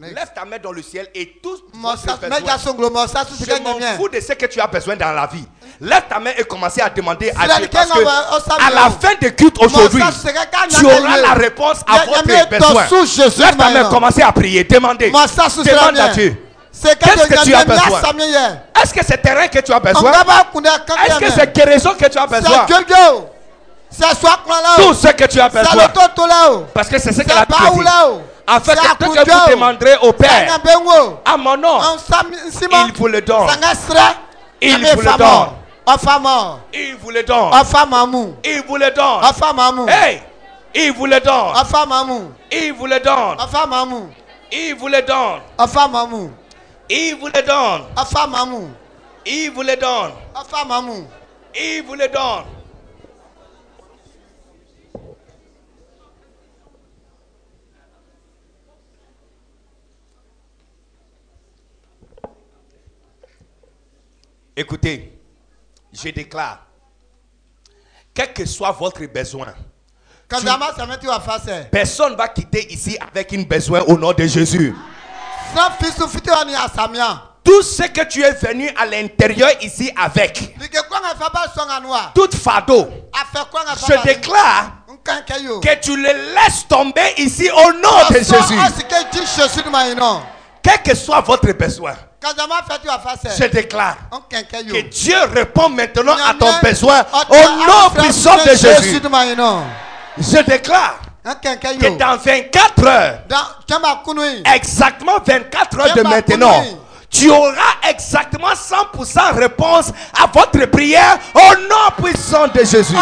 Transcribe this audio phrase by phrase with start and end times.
[0.00, 1.56] Lève ta main dans le ciel et tout
[3.46, 5.44] Je m'en fous de ce que tu as besoin dans la vie.
[5.80, 7.68] Lève ta main et commence à demander à Dieu.
[7.70, 8.04] Parce que
[8.66, 10.02] à la fin de culte aujourd'hui,
[10.78, 12.86] tu auras la réponse à votre besoin.
[13.44, 14.64] Lève ta main, commencez à prier.
[14.64, 15.10] Demandez.
[15.64, 16.08] Demande à.
[16.14, 16.36] Dieu.
[17.04, 18.00] Qu'est-ce que tu as besoin?
[18.82, 20.12] Est-ce que c'est terrain que tu as besoin?
[21.06, 22.66] Est-ce que c'est guérison que tu as besoin?
[24.76, 25.88] Tout ce que tu as besoin.
[26.72, 27.90] Parce que c'est ce que la Bible dit.
[28.46, 30.60] Afin que tout ce que vous demanderez au Père,
[31.24, 31.78] à mon nom,
[32.86, 33.48] il vous le donne.
[34.60, 35.48] Il vous le donne.
[35.86, 36.60] Ofamo.
[36.72, 37.52] Il vous le donne.
[37.52, 38.34] Ofamamu.
[38.44, 39.24] Il vous le donne.
[39.24, 39.88] Ofamamu.
[39.88, 40.22] Hey!
[40.74, 41.56] Il vous le donne.
[41.60, 42.28] Ofamamu.
[42.52, 43.36] Il vous le donne.
[43.40, 44.08] Ofamamu.
[44.52, 45.40] Il vous le donne.
[45.58, 46.30] Ofamamu.
[46.88, 47.82] Il vous le donne.
[47.96, 48.68] Ofamamu.
[49.26, 50.12] Il vous le donne.
[50.34, 51.06] Ofamamu.
[51.54, 52.44] Il vous le donne.
[64.56, 65.18] Écoutez,
[65.92, 66.66] je déclare,
[68.14, 69.54] quel que soit votre besoin,
[71.70, 74.74] personne ne va quitter ici avec un besoin au nom de Jésus.
[77.42, 82.12] Tout ce que tu es venu à l'intérieur ici avec, Like kwanga faba songa noa.
[82.14, 82.86] tout fardeau,
[83.88, 84.72] je déclare
[85.04, 88.58] que tu le laisses tomber ici au nom de Jésus.
[90.62, 91.94] Quel que soit votre besoin,
[93.38, 93.96] Je déclare
[94.72, 97.34] que Dieu répond maintenant à ton besoin au
[97.66, 99.00] nom puissant de Jésus.
[100.18, 100.98] Je déclare
[101.78, 103.18] que dans 24 heures,
[104.54, 106.64] exactement 24 heures de maintenant,
[107.10, 112.94] tu auras exactement 100% réponse à votre prière au nom puissant de Jésus.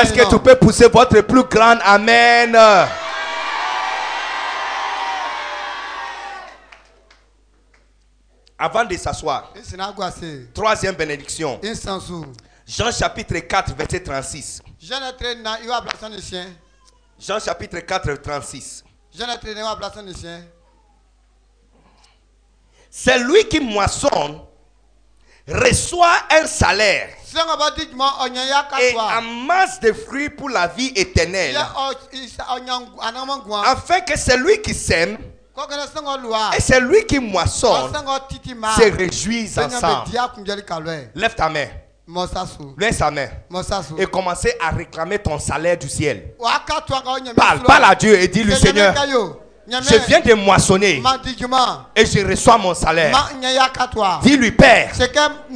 [0.00, 2.56] Est-ce que tu peux pousser votre plus grand Amen?
[8.58, 9.52] Avant de s'asseoir,
[10.52, 11.60] troisième bénédiction.
[12.66, 14.62] Jean chapitre 4, verset 36.
[14.80, 16.46] Jeune train na iwa blason de chien.
[17.18, 18.84] Jean chapitre 4, 36.
[19.16, 20.44] Jeune train na iwa blason de chien.
[22.90, 24.40] C'est lui qui moissonne,
[25.46, 27.10] reçoit un salaire
[28.80, 31.56] et amasse des fruits pour la vie éternelle.
[33.64, 35.16] Afin que celui qui sème
[36.56, 37.92] Et celui qui moissonne
[38.76, 40.10] se réjouissent ensemble.
[41.14, 41.66] Lève ta main.
[42.78, 43.28] Lève sa main.
[43.98, 46.34] Et commencez à réclamer ton salaire du ciel.
[47.36, 48.94] Parle, parle à Dieu et dis-lui Seigneur,
[49.82, 51.02] je viens de moissonner
[51.94, 53.12] et je reçois mon salaire.
[54.22, 55.12] Dis-lui Père, C'est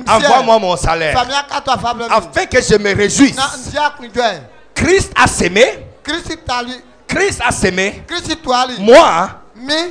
[0.06, 1.14] envoie-moi mon salaire
[2.12, 3.36] afin que je me réjouisse.
[4.74, 5.86] Christ a sémé.
[7.08, 8.04] Christ a sémé.
[8.80, 9.30] Moi.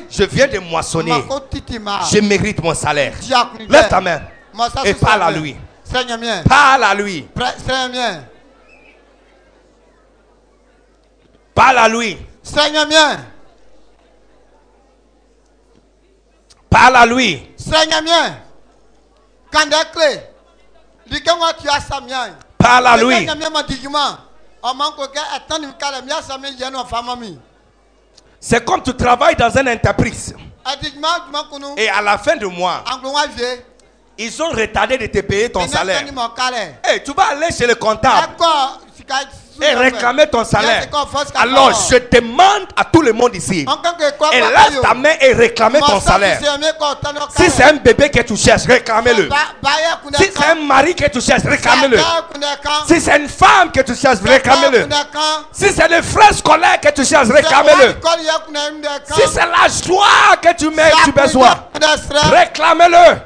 [0.09, 1.23] Je viens de moissonner.
[2.11, 3.13] Je mérite mon salaire.
[3.69, 4.21] Lève ta main
[4.83, 5.55] et parle à lui.
[6.47, 7.27] Parle à lui.
[11.53, 12.17] Parle à lui.
[12.43, 13.17] Seigneur mien.
[16.69, 17.49] Parle à lui.
[17.57, 18.37] Seigneur mien.
[19.51, 20.21] Kandekle.
[21.07, 21.87] Likenwa tu as.
[22.57, 23.15] Parle à lui.
[23.15, 24.19] Seigneur mien ma digima.
[25.79, 26.01] Kala.
[28.43, 30.33] C'est comme tu travailles dans une entreprise
[31.77, 32.83] et à la fin du mois,
[34.17, 36.03] ils ont retardé de te payer ton salaire.
[36.35, 36.75] Kale.
[36.83, 38.33] Hey, tu vas aller chez le comptable
[39.61, 40.87] et réclamer ton salaire.
[41.35, 43.65] Alors je demande à tout le monde ici,
[44.31, 46.39] et lève ta main et réclamer ton salaire.
[47.35, 49.29] Si c'est un bébé que tu cherches, réclamez-le.
[50.17, 51.99] Si c'est un mari que tu cherches, réclamez-le.
[52.87, 54.87] Si c'est une femme que tu cherches, réclamez-le.
[55.51, 57.95] Si c'est le frère scolaire que tu cherches, réclamez-le.
[59.13, 61.65] Si c'est la joie que tu mets, tu besoin,
[62.31, 63.21] réclamez-le.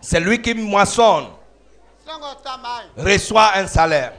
[0.00, 1.28] C'est lui qui moissonne,
[2.96, 4.12] reçoit un salaire.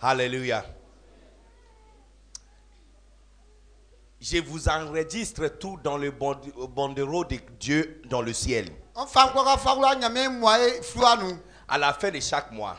[0.00, 0.64] Alléluia.
[4.20, 8.68] Je vous enregistre tout dans le bande- banderole de Dieu dans le ciel.
[11.68, 12.76] À la fin de chaque mois,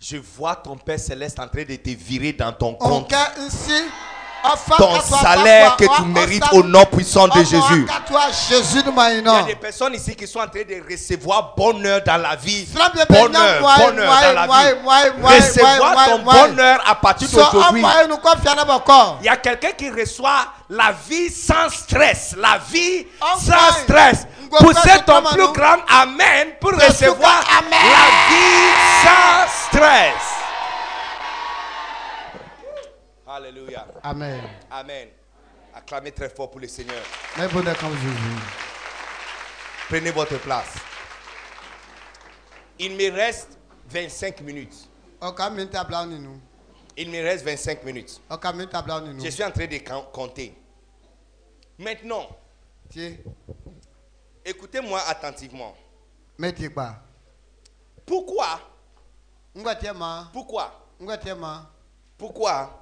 [0.00, 3.12] je vois ton Père Céleste en train de te virer dans ton compte.
[4.76, 7.86] Ton salaire que tu mérites au nom puissant de Jésus.
[8.50, 12.36] Il y a des personnes ici qui sont en train de recevoir bonheur dans la
[12.36, 12.66] vie.
[13.08, 14.74] Bonheur, bonheur dans la vie.
[15.22, 17.82] Recevoir ton bonheur à partir d'aujourd'hui.
[19.20, 22.34] Il y a quelqu'un qui reçoit la vie sans stress.
[22.38, 23.06] La vie
[23.38, 24.26] sans stress.
[24.58, 27.86] Poussez ton plus grand Amen pour recevoir la
[28.28, 28.72] vie
[29.02, 30.39] sans stress.
[33.30, 33.86] Alléluia.
[34.02, 34.40] Amen.
[34.72, 35.08] Amen.
[35.72, 37.00] Acclamez très fort pour le Seigneur.
[37.36, 38.40] Jésus.
[39.88, 40.74] Prenez votre place.
[42.80, 43.56] Il me reste
[43.88, 44.88] 25 minutes.
[46.96, 48.20] Il me reste 25 minutes.
[49.22, 49.78] Je suis en train de
[50.12, 50.52] compter.
[51.78, 52.26] Maintenant,
[54.44, 55.76] écoutez-moi attentivement.
[58.04, 58.60] Pourquoi?
[60.32, 60.88] Pourquoi?
[62.18, 62.79] Pourquoi?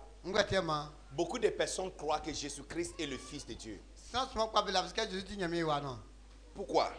[1.12, 3.80] Beaucoup de personnes croient que Jésus-Christ est le Fils de Dieu.
[6.54, 6.92] Pourquoi?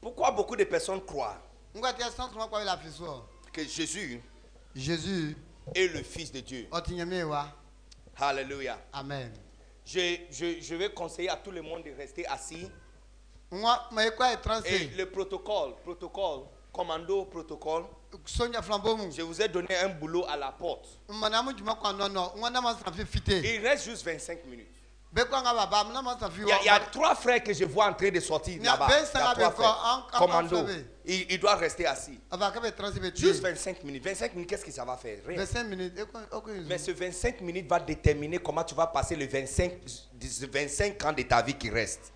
[0.00, 1.36] Pourquoi beaucoup de personnes croient
[3.52, 4.22] que Jésus,
[4.74, 5.36] Jésus
[5.74, 6.68] est le Fils de Dieu?
[8.16, 8.78] Alléluia.
[8.92, 9.32] Amen.
[9.84, 12.70] Je, je, je vais conseiller à tout le monde de rester assis.
[14.66, 17.84] Et le protocole, protocole, commando, protocole.
[19.14, 20.86] Je vous ai donné un boulot à la porte.
[23.42, 24.68] Il reste juste 25 minutes.
[26.62, 28.86] Il y, a, trois frères que je vois en train de sortir là-bas.
[30.16, 30.66] Commando.
[31.04, 32.20] Il, doit rester assis.
[33.18, 34.04] Juste 25 minutes.
[34.04, 35.18] 25 minutes, qu'est-ce que ça va faire?
[35.26, 35.36] Rien.
[36.68, 39.72] Mais ce 25 minutes va déterminer comment tu vas passer les 25,
[40.52, 42.12] 25 ans de ta vie qui reste.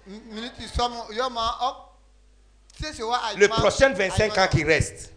[3.36, 5.12] Le prochain 25 ans qui reste,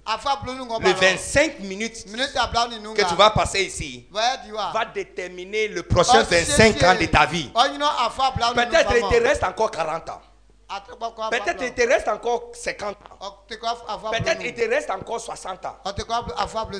[0.46, 7.06] le 25 minutes que tu vas passer ici, va déterminer le prochain 25 ans de
[7.06, 7.52] ta vie.
[8.56, 10.22] Peut-être il te reste encore 40 ans.
[11.32, 13.36] Peut-être il te reste encore 50 ans.
[14.12, 15.78] Peut-être il te reste encore 60 ans.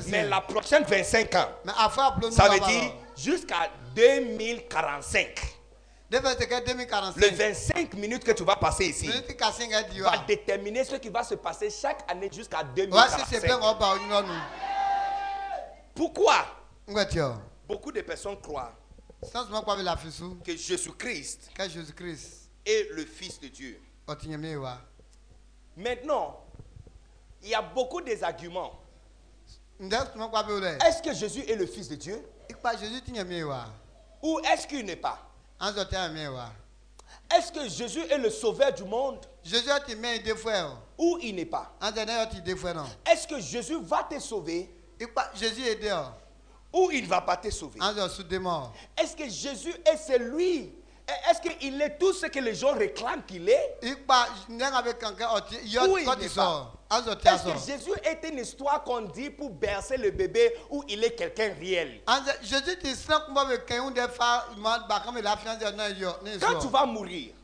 [0.08, 1.48] Mais la prochaine 25 ans,
[2.30, 5.57] ça veut dire jusqu'à 2045.
[7.16, 9.08] Le 25 minutes que tu vas passer ici
[10.02, 13.40] va déterminer ce qui va se passer chaque année jusqu'à 2045.
[15.94, 16.46] Pourquoi?
[17.66, 18.72] Beaucoup de personnes croient
[20.44, 21.50] que Jésus-Christ
[22.64, 23.78] est le Fils de Dieu.
[25.76, 26.40] Maintenant,
[27.42, 28.72] il y a beaucoup d'arguments.
[30.86, 32.24] Est-ce que Jésus est le Fils de Dieu?
[34.22, 35.27] Ou est-ce qu'il n'est pas?
[37.30, 39.18] Est-ce que Jésus est le sauveur du monde?
[40.96, 41.74] Ou il n'est pas?
[43.10, 44.70] Est-ce que Jésus va te sauver?
[46.72, 47.78] Ou il ne va pas te sauver?
[48.96, 50.72] Est-ce que Jésus est celui
[51.30, 53.78] est-ce qu'il est tout ce que les gens réclament qu'il est?
[53.82, 60.10] Ou il n'est pas est-ce que Jésus est une histoire qu'on dit pour bercer le
[60.10, 62.00] bébé ou il est quelqu'un réel?
[62.06, 62.22] Quand
[66.58, 67.34] tu vas mourir,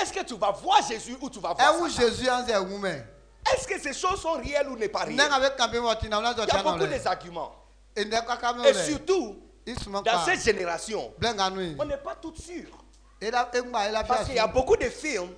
[0.00, 4.20] est-ce que tu vas voir Jésus ou tu vas voir Jésus Est-ce que ces choses
[4.20, 5.14] sont réelles ou n'est pas réelles?
[5.14, 5.22] Il y
[6.50, 7.52] a beaucoup d'arguments.
[7.96, 8.08] Et
[8.74, 9.36] surtout,
[10.04, 11.14] dans cette génération,
[11.78, 12.66] on n'est pas tout sûr.
[14.06, 15.32] Parce qu'il y a beaucoup de films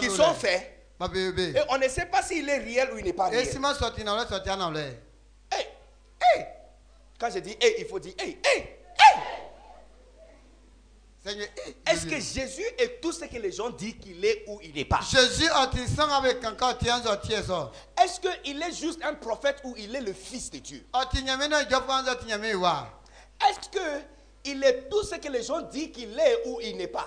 [0.00, 0.70] qui sont faits
[1.54, 3.46] et on ne sait pas s'il est réel ou il n'est pas réel.
[5.52, 5.66] Hey,
[6.36, 6.46] hey.
[7.18, 9.20] Quand je dis hey, il faut dire hey, hey, hey.
[11.86, 14.84] Est-ce que Jésus est tout ce que les gens disent qu'il est ou il n'est
[14.84, 15.00] pas?
[15.00, 15.48] Jésus
[18.02, 20.84] Est-ce qu'il est juste un prophète ou il est le fils de Dieu?
[23.48, 27.06] Est-ce qu'il est tout ce que les gens disent qu'il est ou il n'est pas?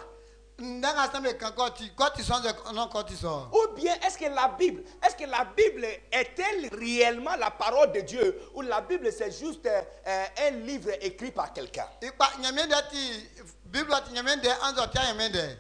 [3.54, 8.02] Ou bien est-ce que la Bible, est-ce que la Bible est-elle réellement la parole de
[8.02, 8.42] Dieu?
[8.56, 11.86] Ou la Bible c'est juste euh, un livre écrit par quelqu'un?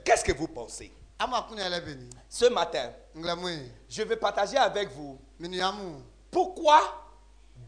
[0.03, 0.91] Qu'est-ce que vous pensez?
[2.29, 2.91] Ce matin,
[3.89, 5.19] je vais partager avec vous
[6.31, 6.79] pourquoi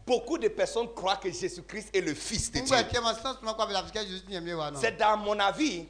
[0.06, 2.76] beaucoup de personnes croient que Jésus-Christ est le Fils de Dieu.
[4.80, 5.88] C'est dans mon avis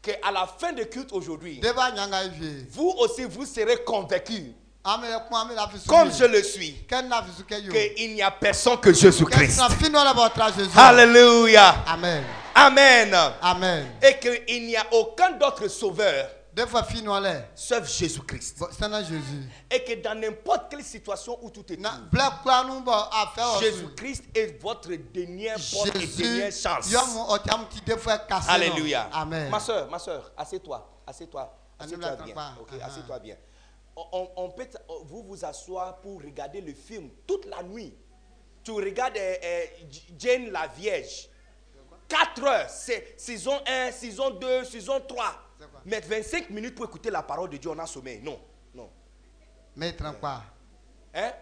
[0.00, 1.60] qu'à la fin de culte aujourd'hui,
[2.70, 4.52] vous aussi vous serez convaincus.
[5.88, 6.86] Comme je le suis,
[7.96, 9.58] qu'il n'y a personne que Jésus-Christ.
[10.78, 11.84] Alléluia.
[11.86, 12.24] Amen.
[12.58, 13.14] Amen.
[13.40, 13.86] Amen.
[14.02, 16.28] Et qu'il n'y a aucun d'autre sauveur.
[17.54, 18.64] Sauf Jésus-Christ.
[19.04, 19.48] Jésus.
[19.70, 21.76] Et que dans n'importe quelle situation où tout est
[23.60, 26.92] Jésus-Christ est votre dernière bonne et dernière chance.
[28.48, 29.08] Alléluia.
[29.12, 29.50] Amen.
[29.50, 31.02] Ma soeur, ma soeur, assieds-toi.
[31.06, 31.56] Assieds-toi.
[31.78, 32.34] Assieds-toi bien.
[32.60, 32.82] Ok, uh-huh.
[32.84, 33.36] assieds-toi bien.
[33.94, 34.68] On, on, peut
[35.04, 37.94] vous vous asseoir pour regarder le film toute la nuit.
[38.64, 39.64] Tu regardes euh, euh,
[40.18, 41.28] Jane la Vierge.
[42.08, 45.24] 4 heures, c'est saison 1, saison 2, saison 3.
[45.84, 48.20] Mais 25 minutes pour écouter la parole de Dieu, on a sommeil.
[48.22, 48.40] Non,
[48.74, 48.90] non.
[49.76, 50.42] Mais pas.
[51.14, 51.32] Hein?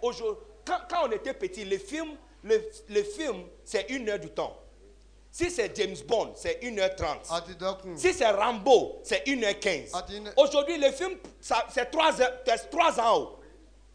[0.65, 4.57] Quand, quand, on était petit, le film, le, le film c'est une heure du temps.
[5.31, 7.19] Si c'est James Bond, c'est 1h30.
[7.29, 7.45] Ah,
[7.97, 9.91] si c'est Rambo, c'est 1h15.
[9.93, 10.07] Ah,
[10.39, 12.13] Aujourd'hui, le film, c'est 3,
[12.71, 13.39] 3 ans.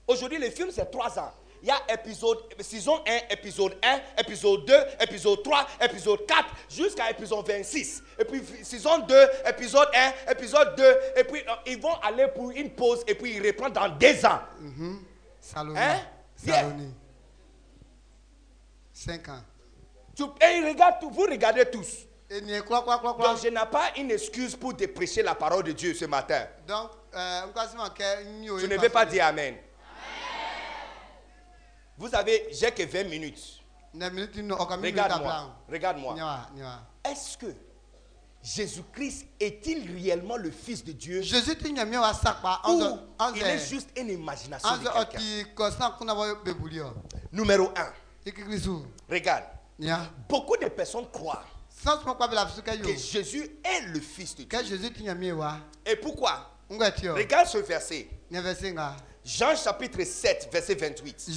[0.07, 4.65] Aujourd'hui, le film, c'est 3 ans il y a épisode, saison 1, épisode 1, épisode
[4.65, 8.01] 2, épisode 3, épisode 4, jusqu'à épisode 26.
[8.19, 9.15] Et puis saison 2,
[9.47, 9.87] épisode
[10.27, 10.83] 1, épisode 2,
[11.17, 14.25] et puis euh, ils vont aller pour une pause, et puis ils reprennent dans des
[14.25, 14.41] ans.
[14.59, 14.97] Mm -hmm.
[15.39, 15.79] Saloni.
[15.79, 15.99] Hein?
[16.35, 16.93] Saloni.
[18.93, 19.43] 5 ans.
[20.15, 22.05] Tu, et ils regardent, vous regardez tous.
[22.29, 26.45] Donc je n'ai pas une excuse pour déprécher la parole de Dieu ce matin.
[26.67, 27.41] Donc, euh,
[28.59, 29.55] tu ne veux pas dire Amen.
[32.01, 33.61] Vous avez, j'ai que 20 minutes.
[34.87, 35.55] Regarde-moi.
[35.71, 36.15] Regarde-moi.
[37.05, 37.45] Est-ce que
[38.41, 41.21] Jésus-Christ est-il réellement le Fils de Dieu?
[41.21, 41.55] Jésus
[42.67, 42.97] Ou
[43.35, 44.67] il est juste une imagination
[47.31, 47.93] Numéro 1.
[49.07, 49.43] Regarde.
[50.27, 51.43] Beaucoup de personnes croient
[52.81, 54.77] que Jésus est le Fils de Dieu.
[55.85, 56.49] Et pourquoi?
[57.13, 58.09] Regarde ce verset.
[59.23, 61.29] Jean chapitre 7, verset 28.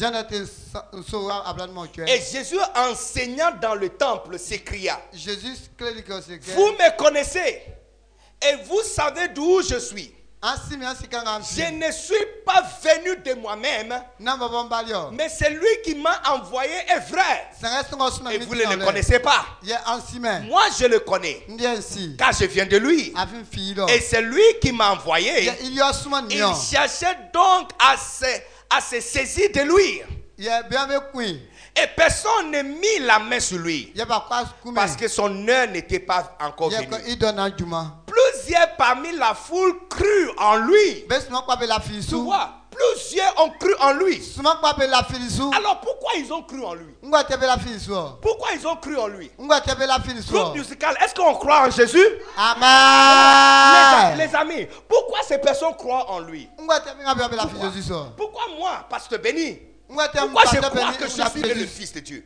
[2.08, 5.00] Et Jésus enseignant dans le temple s'écria.
[5.12, 7.62] Vous me connaissez
[8.42, 10.14] et vous savez d'où je suis.
[11.56, 13.94] Je ne suis pas venu de moi-même,
[15.12, 17.48] mais c'est lui qui m'a envoyé est vrai.
[18.32, 19.46] Et vous ne le connaissez pas.
[20.46, 21.46] Moi, je le connais,
[22.18, 23.12] car je viens de lui.
[23.88, 25.50] Et c'est lui qui m'a envoyé.
[26.30, 28.26] Il cherchait donc à se,
[28.68, 30.02] à se saisir de lui.
[31.76, 33.92] Et personne n'a mis la main sur lui.
[34.74, 36.86] Parce que son heure n'était pas encore venue.
[38.14, 41.04] Plusieurs parmi la foule crurent en lui.
[42.08, 44.22] Tu vois, plusieurs ont cru en lui.
[45.56, 46.94] Alors pourquoi ils ont cru en lui?
[48.22, 49.30] Pourquoi ils ont cru en lui?
[49.38, 52.06] Groupe musical, est-ce qu'on croit en Jésus?
[52.36, 54.18] Amen.
[54.18, 56.48] Les, les, amis, pourquoi ces personnes croient en lui?
[56.56, 56.80] Pourquoi,
[58.16, 58.42] pourquoi?
[58.56, 59.58] Moi, pasteur Béni?
[59.88, 62.24] Pourquoi je crois que je suis le Fils de Dieu?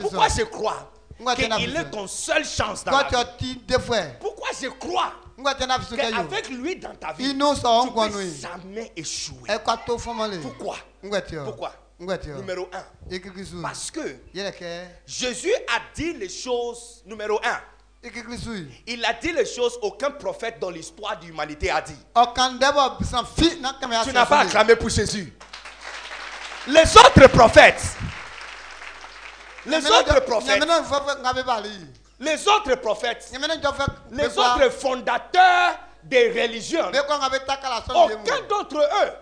[0.00, 0.90] Pourquoi je crois
[1.36, 3.04] qu'il est ton seule chance dans la
[3.38, 3.60] vie?
[4.20, 5.12] Pourquoi je crois
[6.28, 9.48] qu'avec lui dans ta vie, tu ne peux jamais échouer.
[10.42, 10.76] Pourquoi?
[11.44, 11.72] Pourquoi?
[12.36, 12.84] Numéro un.
[13.62, 14.16] Parce que
[15.06, 17.60] Jésus a dit les choses, numéro un.
[18.86, 21.96] Il a dit les choses aucun prophète dans l'histoire de l'humanité a dit.
[24.04, 25.32] Tu n'as pas acclamé pour Jésus.
[26.68, 27.82] Les autres prophètes,
[29.66, 30.62] les autres prophètes,
[32.20, 33.30] les autres prophètes,
[34.10, 39.12] les autres fondateurs des religions, aucun d'entre eux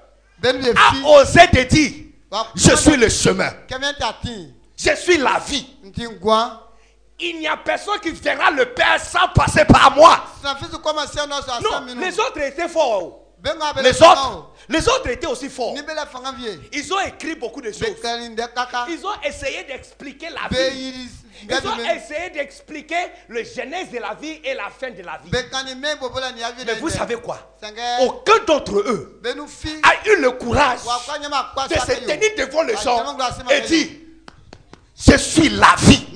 [0.76, 1.92] a osé te dire
[2.54, 3.50] Je suis le chemin,
[4.76, 5.66] je suis la vie.
[7.18, 10.22] Il n'y a personne qui verra le Père sans passer par moi.
[11.62, 13.25] Non, les autres étaient forts.
[13.82, 15.74] Les autres, les autres étaient aussi forts.
[16.72, 17.82] Ils ont écrit beaucoup de choses.
[18.88, 21.08] Ils ont essayé d'expliquer la vie.
[21.48, 25.30] Ils ont essayé d'expliquer le genèse de la vie et la fin de la vie.
[25.30, 27.38] Mais vous savez quoi?
[28.00, 29.20] Aucun d'entre eux
[29.82, 30.80] a eu le courage
[31.68, 33.16] de se tenir devant les gens
[33.50, 33.88] et dire
[34.98, 36.06] je suis la vie.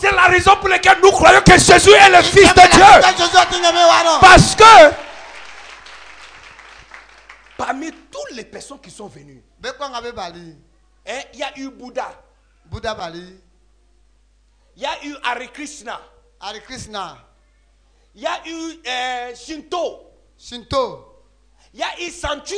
[0.00, 2.82] C'est la raison pour laquelle nous croyons que Jésus est le Fils de Dieu.
[4.22, 5.09] Parce que
[7.60, 12.10] Parmi toutes les personnes qui sont venues, hein, il y a eu Bouddha.
[12.64, 13.38] Bouddha Bali.
[14.76, 16.00] Il y a eu Hare Krishna.
[16.40, 17.18] Hare Krishna.
[18.14, 20.10] Il y a eu euh, Shinto.
[20.38, 21.26] Shinto.
[21.74, 22.54] Il y a eu Sanchu.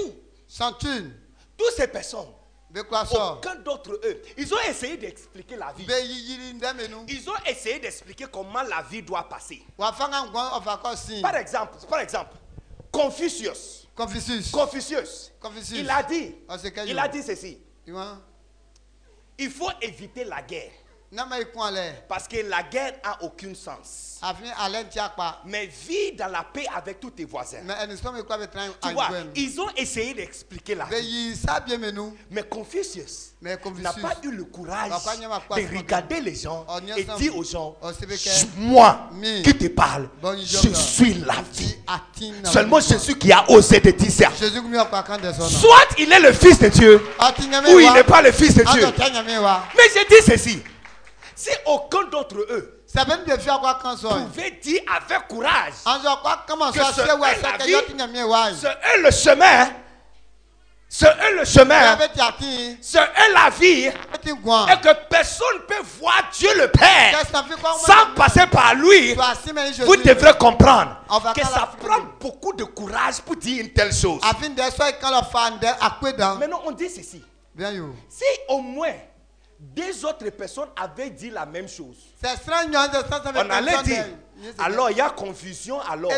[0.47, 1.11] Sanchu.
[1.59, 2.28] Toutes ces personnes.
[2.73, 4.23] Aucun d'entre eux.
[4.38, 5.85] Ils ont essayé d'expliquer la vie.
[7.09, 9.64] Ils ont essayé d'expliquer comment la vie doit passer.
[9.76, 12.37] Par exemple, par exemple,
[12.92, 13.82] Confucius.
[14.50, 15.32] Confucius.
[15.40, 15.78] Confucius.
[15.78, 16.56] Il a dit, ah,
[16.87, 17.59] il a dit ceci.
[19.38, 20.73] Il faut éviter la guerre.
[22.09, 24.19] Parce que la guerre a aucun sens.
[25.45, 27.59] Mais vis dans la paix avec tous tes voisins.
[28.81, 31.37] Tu vois, ils ont essayé d'expliquer la vie.
[32.31, 36.64] Mais Confucius n'a pas eu le courage de regarder les gens
[36.97, 37.76] et dire aux gens,
[38.57, 39.11] moi
[39.42, 41.76] qui te parle, je suis la vie.
[42.45, 44.31] Seulement Jésus qui a osé te dire ça.
[44.31, 47.04] Soit il est le fils de Dieu,
[47.69, 48.87] ou il n'est pas le fils de Dieu.
[49.76, 50.62] Mais je dis ceci.
[51.42, 57.75] Si aucun d'entre eux pouvait dire avec courage que ce est la vie,
[58.61, 59.72] ce est le chemin,
[60.88, 61.99] ce est le chemin,
[62.80, 63.92] ce est la vie, et
[64.80, 67.20] que personne ne peut voir Dieu le Père
[67.84, 70.96] sans passer par lui, vous devrez comprendre
[71.34, 74.20] que ça prend beaucoup de courage pour dire une telle chose.
[76.38, 77.25] Maintenant, on dit ceci.
[78.08, 78.92] Si au moins
[79.62, 81.97] deux autres personnes avaient dit la même chose.
[82.25, 84.04] On allait dire,
[84.59, 86.11] alors il y a confusion alors.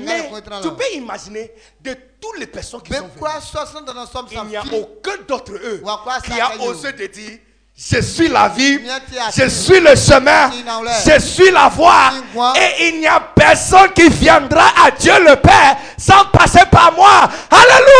[0.00, 0.28] Mais
[0.60, 5.52] tu peux imaginer de toutes les personnes qui sont venues, il n'y a aucun d'entre
[5.52, 5.80] eux
[6.24, 7.38] qui a osé dire,
[7.76, 8.80] je suis la vie,
[9.34, 10.50] je suis le chemin,
[11.06, 12.10] je suis la voie,
[12.56, 17.30] et il n'y a personne qui viendra à Dieu le Père sans passer par moi.
[17.48, 17.99] Alléluia!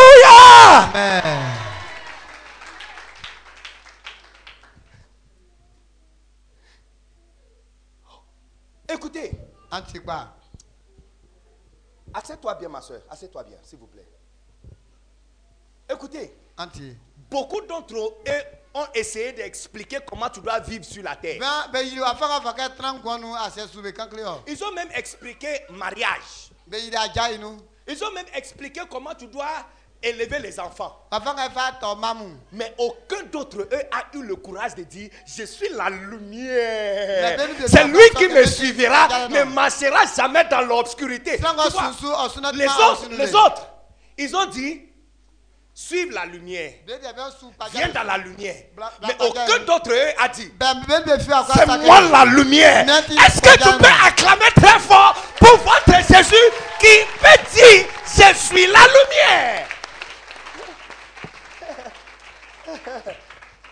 [12.12, 13.02] Assieds-toi bien, ma soeur.
[13.08, 14.08] Assieds-toi bien, s'il vous plaît.
[15.88, 16.36] Écoutez.
[17.30, 18.42] Beaucoup d'entre eux
[18.74, 21.40] ont essayé d'expliquer comment tu dois vivre sur la terre.
[24.46, 26.50] Ils ont même expliqué mariage.
[27.88, 29.66] Ils ont même expliqué comment tu dois
[30.02, 30.96] élever les enfants.
[32.52, 37.38] Mais aucun d'entre eux a eu le courage de dire, je suis la lumière.
[37.66, 41.38] C'est lui qui me suivra, ne marchera jamais dans l'obscurité.
[41.38, 43.66] Les autres, les autres,
[44.16, 44.82] ils ont dit,
[45.74, 46.72] suive la lumière.
[47.72, 48.56] Viens dans la lumière.
[49.02, 50.50] Mais aucun d'entre eux a dit,
[51.54, 52.86] c'est moi la lumière.
[52.88, 58.66] Est-ce que tu peux acclamer très fort pour votre Jésus qui peut dire, je suis
[58.66, 59.66] la lumière?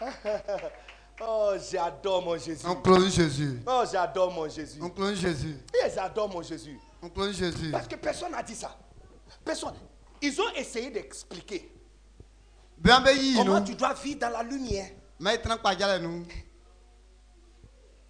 [1.20, 2.66] oh, j'adore mon Jésus.
[2.66, 3.60] On clone Jésus.
[3.66, 4.78] Oh, j'adore mon Jésus.
[4.80, 5.56] On clone Jésus.
[5.94, 6.78] J'adore mon Jésus.
[7.02, 7.70] On clone Jésus.
[7.70, 8.76] Parce que personne n'a dit ça.
[9.44, 9.74] Personne.
[10.20, 11.72] Ils ont essayé d'expliquer.
[12.82, 14.90] Comment tu dois vivre dans la lumière.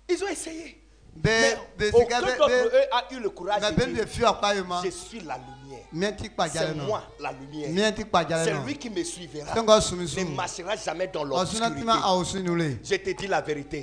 [0.09, 0.77] Ils ont essayé.
[1.24, 1.57] Mais
[1.92, 4.07] aucun d'entre eux a eu le courage de dire,
[4.85, 5.85] je suis la lumière.
[6.52, 7.92] C'est moi la lumière.
[8.44, 9.54] C'est lui qui me suivra.
[9.54, 11.83] Ne marchera jamais dans l'obscurité.
[12.85, 13.83] Je te dis la vérité.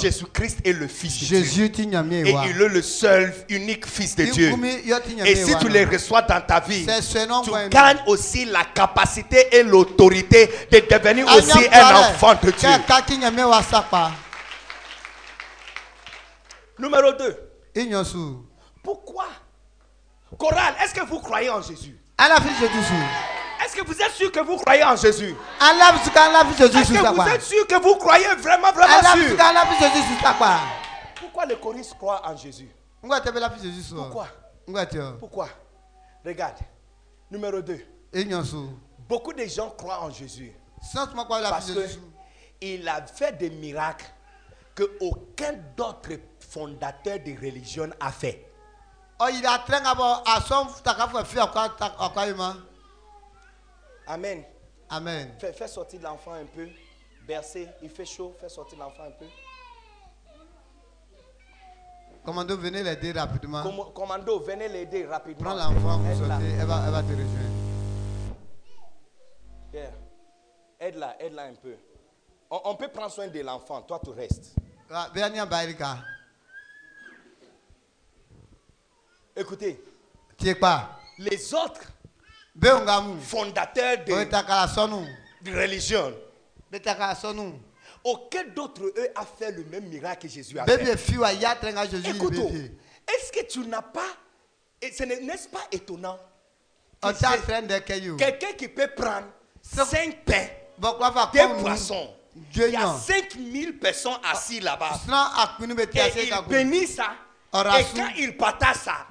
[0.00, 1.64] Jésus-Christ est le Fils de Dieu.
[2.26, 4.52] Et il est le seul, unique Fils de Dieu.
[5.24, 10.50] Et si tu les reçois dans ta vie, tu gagnes aussi la capacité et l'autorité
[10.70, 12.68] de devenir aussi un enfant de Dieu.
[16.78, 17.36] Numéro 2.
[18.82, 19.26] Pourquoi?
[20.38, 21.98] Chorale, est-ce que vous croyez en Jésus?
[23.64, 25.34] Est-ce que vous êtes sûr que vous croyez en Jésus?
[26.80, 29.36] Est-ce que vous êtes sûr que vous croyez vraiment, vraiment sûr?
[31.20, 32.68] Pourquoi les choristes croient en Jésus?
[33.96, 34.28] Pourquoi
[35.18, 35.48] Pourquoi?
[36.24, 36.58] Regarde.
[37.30, 37.80] Numéro 2.
[39.08, 40.52] Beaucoup de gens croient en Jésus.
[41.50, 41.66] Parce
[42.60, 44.06] qu'il a fait des miracles
[44.76, 48.46] que aucun d'autre fondateur de religion a fait.
[54.06, 54.44] Amen.
[54.90, 55.34] Amen.
[55.40, 56.68] Fais, fais sortir l'enfant un peu.
[57.26, 58.36] Bercé, il fait chaud.
[58.38, 59.24] Fais sortir l'enfant un peu.
[62.22, 63.62] Commando, venez l'aider rapidement.
[63.94, 65.50] commando, venez l'aider rapidement.
[65.50, 67.56] Prends l'enfant, vous sortez, elle va, elle va te rejoindre.
[69.72, 69.90] Yeah.
[70.80, 71.76] Aide-la, aide-la un peu.
[72.50, 74.54] On, on, peut prendre soin de l'enfant, toi tu restes.
[74.90, 75.10] Ah,
[79.36, 79.82] Écoutez.
[81.18, 81.80] Les autres
[83.20, 84.12] fondateurs de,
[85.42, 86.14] de religion.
[88.04, 90.84] Aucun d'entre eux a fait le même miracle que Jésus a fait.
[92.14, 92.34] Écoute,
[93.08, 94.06] est-ce que tu n'as pas,
[94.82, 96.18] n'est-ce pas étonnant
[98.16, 99.26] Quelqu'un qui peut prendre
[99.62, 100.46] cinq pains,
[101.32, 102.14] des poissons.
[102.54, 104.92] Il y a 5000 personnes assises là-bas.
[106.16, 107.08] Et il bénit ça.
[107.54, 109.06] Et quand il partage ça,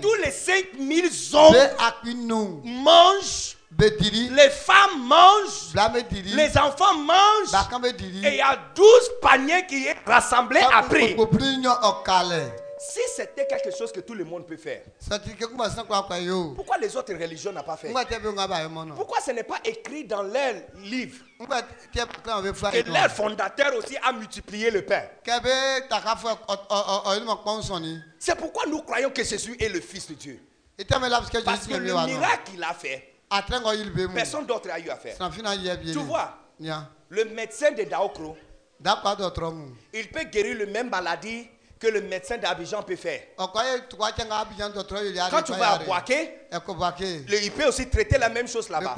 [0.00, 1.54] tous les 5000 hommes
[2.64, 3.56] mangent.
[3.78, 5.74] Les femmes mangent,
[6.36, 7.52] les enfants mangent,
[8.24, 8.86] et il y a 12
[9.20, 11.16] paniers qui est rassemblés après.
[12.88, 14.82] Si c'était quelque chose que tout le monde peut faire,
[16.54, 17.92] pourquoi les autres religions n'ont pas fait?
[18.94, 21.24] Pourquoi ce n'est pas écrit dans leur livre?
[21.38, 25.02] Que leur fondateur aussi a multiplié le pain.
[28.18, 30.40] C'est pourquoi nous croyons que Jésus est le Fils de Dieu.
[31.44, 33.14] Parce que le miracle qu'il a fait,
[34.14, 35.16] personne d'autre a eu à faire.
[35.82, 36.38] Tu vois,
[37.08, 38.36] le médecin de Daokro,
[39.92, 43.20] il peut guérir le même maladie que le médecin d'Abidjan peut faire.
[43.36, 43.52] Quand
[45.42, 46.48] tu vas à Boaké,
[47.42, 48.94] il peut aussi traiter la même chose là-bas.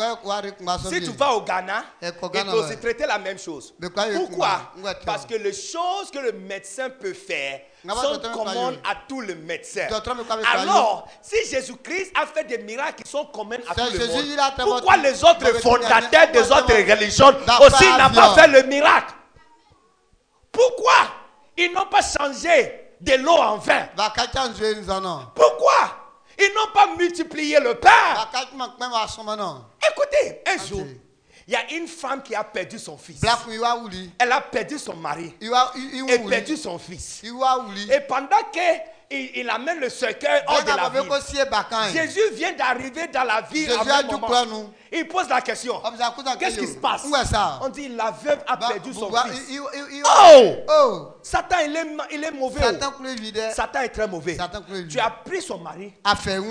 [0.88, 3.74] Si tu vas au Ghana, il peut aussi traiter la même chose.
[4.14, 4.72] Pourquoi?
[5.04, 9.88] Parce que les choses que le médecin peut faire sont communes à tous les médecins.
[10.54, 14.24] Alors, si Jésus-Christ a fait des miracles qui sont communs à tous les monde,
[14.56, 19.14] pourquoi les autres fondateurs des autres religions aussi n'ont pas fait le miracle?
[20.52, 21.17] Pourquoi?
[21.59, 23.88] Ils n'ont pas changé de l'eau en vin.
[25.35, 26.07] Pourquoi?
[26.38, 28.29] Ils n'ont pas multiplié le pain.
[29.90, 30.87] Écoutez, un jour,
[31.47, 33.21] il y a une femme qui a perdu son fils.
[34.18, 35.35] Elle a perdu son mari.
[35.40, 37.23] Et perdu son fils.
[37.25, 38.59] Et pendant que
[39.11, 41.92] il, amène le cercueil hors de la ville.
[41.92, 44.71] Jésus vient d'arriver dans la ville à un moment.
[44.92, 45.81] Il pose la question.
[46.38, 47.07] Qu'est-ce qui se passe?
[47.62, 49.61] On dit la veuve a perdu son fils.
[50.05, 50.55] Oh!
[50.68, 51.09] oh!
[51.23, 52.61] Satan, il est, il est mauvais.
[53.55, 54.37] Satan est très mauvais.
[54.88, 55.92] Tu as pris son mari.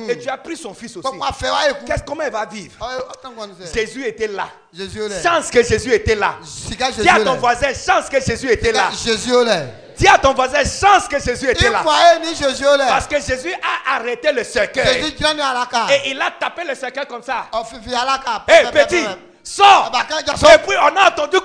[0.10, 1.10] Et tu as pris son fils aussi.
[1.86, 2.76] Qu'est-ce, comment elle va vivre?
[3.74, 4.50] Jésus était là.
[5.24, 6.36] Chance que Jésus était là.
[6.42, 8.90] Dis à ton voisin, chance que Jésus était là.
[9.04, 9.32] Jésus
[9.98, 11.84] Dis à ton voisin, chance que Jésus était là.
[12.88, 15.04] Parce que Jésus a arrêté le cercueil.
[15.90, 17.48] Et il a tapé le cercueil comme ça.
[18.48, 19.04] Hé petit,
[19.44, 19.92] sors.
[20.54, 21.38] Et puis on a entendu.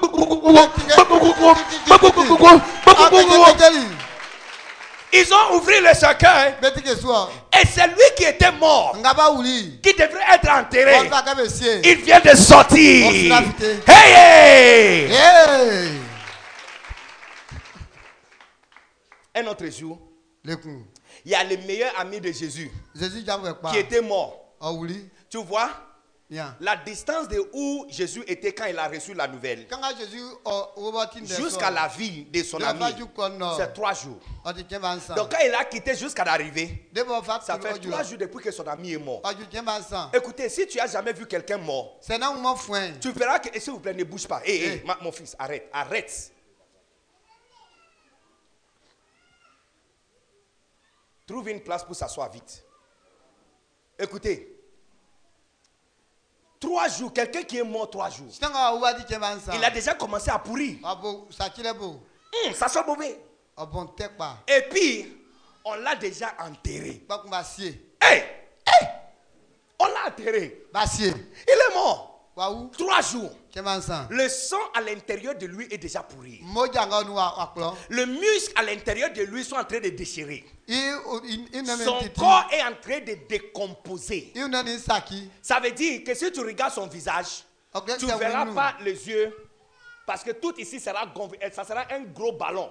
[5.14, 6.54] Ils ont ouvert le cercueil.
[6.62, 8.96] Et c'est lui qui était mort.
[9.82, 11.10] Qui devrait être enterré.
[11.84, 13.10] Il vient de sortir.
[13.88, 15.10] Hey!
[15.10, 16.01] hey.
[19.34, 19.98] Un autre jour,
[20.44, 22.70] il y a le meilleur ami de Jésus
[23.70, 24.54] qui était mort.
[24.60, 24.86] Oh,
[25.30, 25.70] tu vois?
[26.60, 29.66] La distance de où Jésus était quand il a reçu la nouvelle.
[30.44, 32.80] Oh, jusqu'à la vie de son ami,
[33.58, 34.18] c'est trois jours.
[35.14, 36.90] Donc quand il a quitté jusqu'à l'arrivée,
[37.44, 39.20] ça fait trois jours depuis que son ami est mort.
[40.14, 44.04] Écoutez, si tu as jamais vu quelqu'un mort, tu verras que, s'il vous plaît, ne
[44.04, 44.40] bouge pas.
[44.44, 46.32] Hé, mon fils, arrête, arrête.
[51.32, 52.62] Trouve une place pour s'asseoir vite.
[53.98, 54.54] Écoutez.
[56.60, 58.28] Trois jours, quelqu'un qui est mort trois jours.
[59.54, 60.76] Il a déjà commencé à pourrir.
[60.84, 63.18] Hum, ça sent mauvais.
[64.46, 65.24] Et puis,
[65.64, 67.02] on l'a déjà enterré.
[67.98, 68.24] Hey,
[68.66, 68.88] hey,
[69.78, 70.66] on l'a enterré.
[71.48, 72.11] Il est mort.
[72.76, 73.30] Trois jours.
[74.10, 76.40] Le sang à l'intérieur de lui est déjà pourri.
[77.88, 80.44] Le muscle à l'intérieur de lui sont en train de déchirer.
[80.68, 84.32] Son corps est en train de décomposer.
[85.42, 87.44] Ça veut dire que si tu regardes son visage,
[87.98, 89.36] tu ne verras pas les yeux.
[90.04, 91.04] Parce que tout ici sera.
[91.52, 92.70] Ça sera un gros ballon.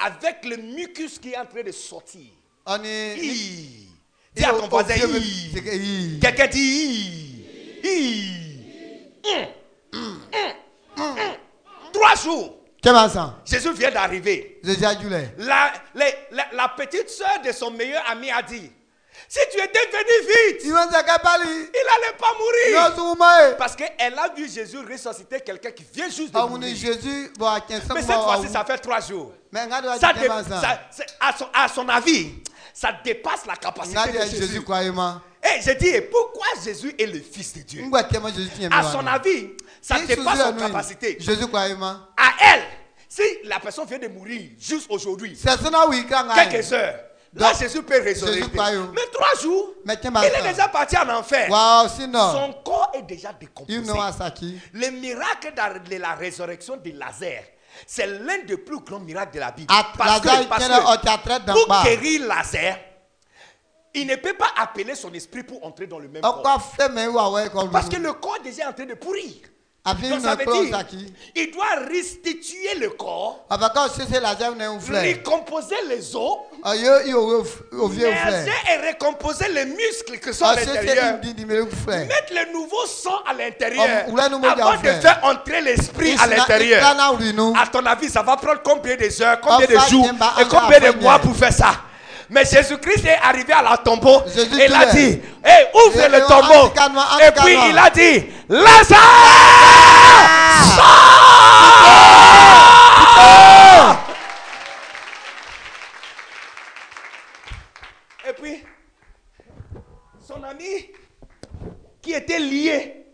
[0.00, 2.30] Avec le mucus qui est en train de sortir.
[4.34, 4.94] Dis à ton voisin.
[6.20, 7.21] Quelqu'un dit.
[11.92, 12.58] Trois jours.
[13.44, 14.60] Jésus vient d'arriver.
[15.38, 15.72] La,
[16.52, 18.70] la, petite soeur de son meilleur ami a dit
[19.28, 22.94] si tu étais venu vite, il n'allait pas mourir.
[23.56, 26.74] Parce qu'elle a vu Jésus ressusciter quelqu'un qui vient juste de ah, mourir.
[27.94, 29.32] Mais cette fois-ci, ça fait trois jours.
[30.00, 30.12] Ça,
[31.20, 32.32] à, son, à son avis,
[32.74, 34.62] ça dépasse la capacité de Jésus.
[35.44, 37.84] Et eh, je dis, pourquoi Jésus est le Fils de Dieu?
[38.70, 39.50] À son avis,
[39.80, 41.18] ça dépasse son capacité.
[42.16, 42.62] À elle,
[43.08, 46.94] si la personne vient de mourir juste aujourd'hui, quelques heures,
[47.34, 48.42] Là, Jésus peut ressusciter.
[48.92, 51.48] Mais trois jours, il est déjà parti en enfer.
[51.50, 53.78] Son corps est déjà décomposé.
[53.78, 55.52] Le miracle
[55.90, 57.44] de la résurrection de Lazare,
[57.86, 59.72] c'est l'un des plus grands miracles de la Bible.
[59.96, 62.76] Parce que, parce que pour guérir Lazare,
[63.94, 66.42] il ne peut pas appeler son esprit pour entrer dans le même corps.
[67.72, 69.32] Parce que le corps est déjà en train de pourrir.
[69.84, 70.84] Donc ça veut dire,
[71.34, 74.04] il doit restituer le corps, recomposer
[75.88, 76.88] les os, et
[78.86, 84.88] recomposer les muscles qui sont à l'intérieur, mettre le nouveau sang à l'intérieur, avant de
[85.00, 86.96] faire entrer l'esprit à l'intérieur.
[87.56, 90.08] À ton avis, ça va prendre combien de heures, combien de jours
[90.40, 91.72] et combien de mois pour faire ça?
[92.32, 94.22] Mais Jésus-Christ est arrivé à la tombeau.
[94.26, 96.72] Et il a dit, hey, ouvre le tombeau.
[97.20, 98.98] Et puis il a dit, Lazare,
[108.28, 108.64] Et puis,
[110.26, 110.86] son ami
[112.00, 113.04] qui était lié,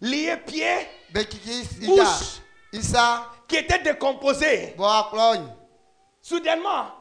[0.00, 0.88] lié pied,
[1.84, 2.40] bouche,
[3.46, 4.74] qui était décomposé.
[6.22, 6.97] Soudainement,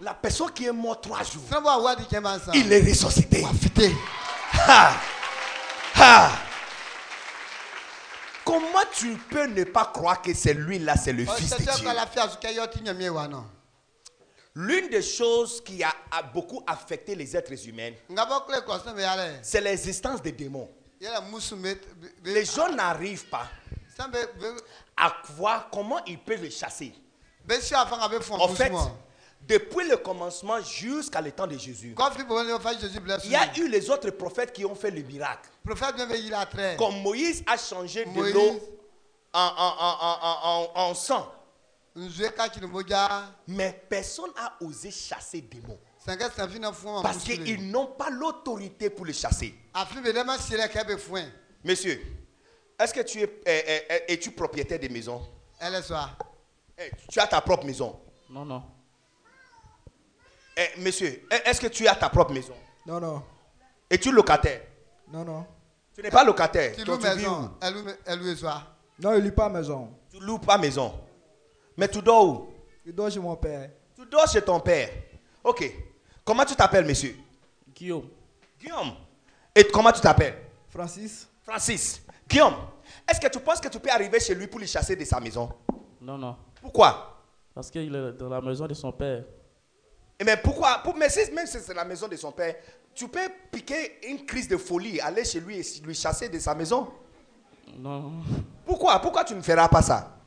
[0.00, 1.42] La personne qui est morte trois jours,
[2.54, 3.46] il est ressuscité.
[8.44, 11.56] Comment tu peux ne pas croire que c'est lui là, c'est le oh, Fils de
[11.58, 11.70] Dieu?
[14.56, 17.92] L'une des choses qui a, a, beaucoup affecté les êtres humains,
[19.42, 20.68] c'est l'existence des démons.
[22.24, 23.48] Les gens n'arrivent pas
[24.96, 26.92] à voir comment ils peuvent les chasser.
[28.30, 28.72] En fait,
[29.42, 31.94] depuis le commencement jusqu'à le temps de Jésus,
[33.24, 35.48] il y a eu les autres prophètes qui ont fait le miracle.
[36.76, 38.60] Comme Moïse a changé de l'eau
[39.32, 41.32] en, en, sang.
[43.46, 45.78] Mais personne n'a osé chasser des démons.
[47.02, 49.54] Parce qu'ils n'ont pas l'autorité pour les chasser.
[51.64, 52.00] Monsieur,
[52.78, 55.20] est-ce que tu es, es, es, propriétaire de maison
[55.60, 57.98] eh, Tu as ta propre maison?
[58.30, 58.62] Non, non.
[60.56, 62.54] Eh, monsieur, est-ce que tu as ta propre maison?
[62.86, 63.22] Non, non.
[63.90, 64.62] Es-tu locataire?
[65.12, 65.46] Non, non.
[65.94, 66.74] Tu n'es pas locataire.
[66.76, 67.52] Tu loues maison?
[67.60, 67.84] Elle loue
[68.98, 69.90] Non, il loue pas maison.
[70.10, 70.92] Tu loues pas maison.
[71.76, 72.48] Mais tu dors où?
[72.84, 73.70] Tu dors chez mon père.
[73.94, 74.90] Tu dors chez ton père.
[75.42, 75.72] Ok.
[76.26, 77.16] Comment tu t'appelles, monsieur?
[77.72, 78.08] Guillaume.
[78.58, 78.94] Guillaume.
[79.54, 80.34] Et comment tu t'appelles?
[80.68, 81.28] Francis.
[81.44, 82.02] Francis.
[82.28, 82.56] Guillaume,
[83.08, 85.20] est-ce que tu penses que tu peux arriver chez lui pour le chasser de sa
[85.20, 85.48] maison?
[86.00, 86.36] Non, non.
[86.60, 87.22] Pourquoi?
[87.54, 89.22] Parce qu'il est dans la maison de son père.
[90.24, 90.80] Mais pourquoi?
[90.82, 92.56] Pour, Mais même si c'est la maison de son père,
[92.92, 96.56] tu peux piquer une crise de folie, aller chez lui et lui chasser de sa
[96.56, 96.92] maison?
[97.78, 98.24] Non.
[98.64, 98.98] Pourquoi?
[99.00, 100.18] Pourquoi tu ne feras pas ça?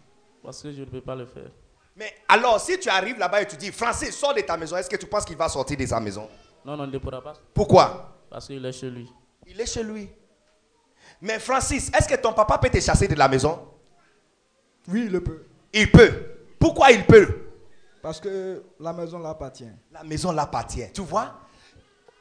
[0.42, 1.52] Parce que je ne peux pas le faire.
[1.96, 4.90] Mais alors, si tu arrives là-bas et tu dis, Francis, sors de ta maison, est-ce
[4.90, 6.30] que tu penses qu'il va sortir de sa maison?
[6.64, 7.34] Non, non, il ne pourra pas.
[7.54, 8.18] Pourquoi?
[8.30, 9.12] Parce qu'il est chez lui.
[9.48, 10.10] Il est chez lui.
[11.22, 13.68] Mais Francis, est-ce que ton papa peut te chasser de la maison?
[14.88, 15.46] Oui, il peut.
[15.74, 16.14] Il peut.
[16.60, 17.48] Pourquoi il peut?
[18.02, 19.72] Parce que la maison l'appartient.
[19.92, 20.92] La maison l'appartient.
[20.94, 21.36] Tu vois?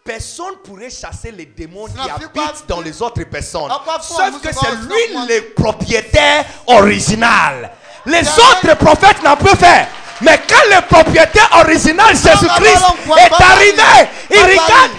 [0.05, 3.71] Personne pourrait chasser les démons qui habitent dans les autres personnes.
[4.01, 7.73] Sauf que c'est lui le propriétaire original.
[8.07, 9.89] Les autres prophètes n'ont pu faire.
[10.21, 12.85] Mais quand le propriétaire original Jésus-Christ
[13.17, 13.83] est arrivé,
[14.31, 14.91] il regarde.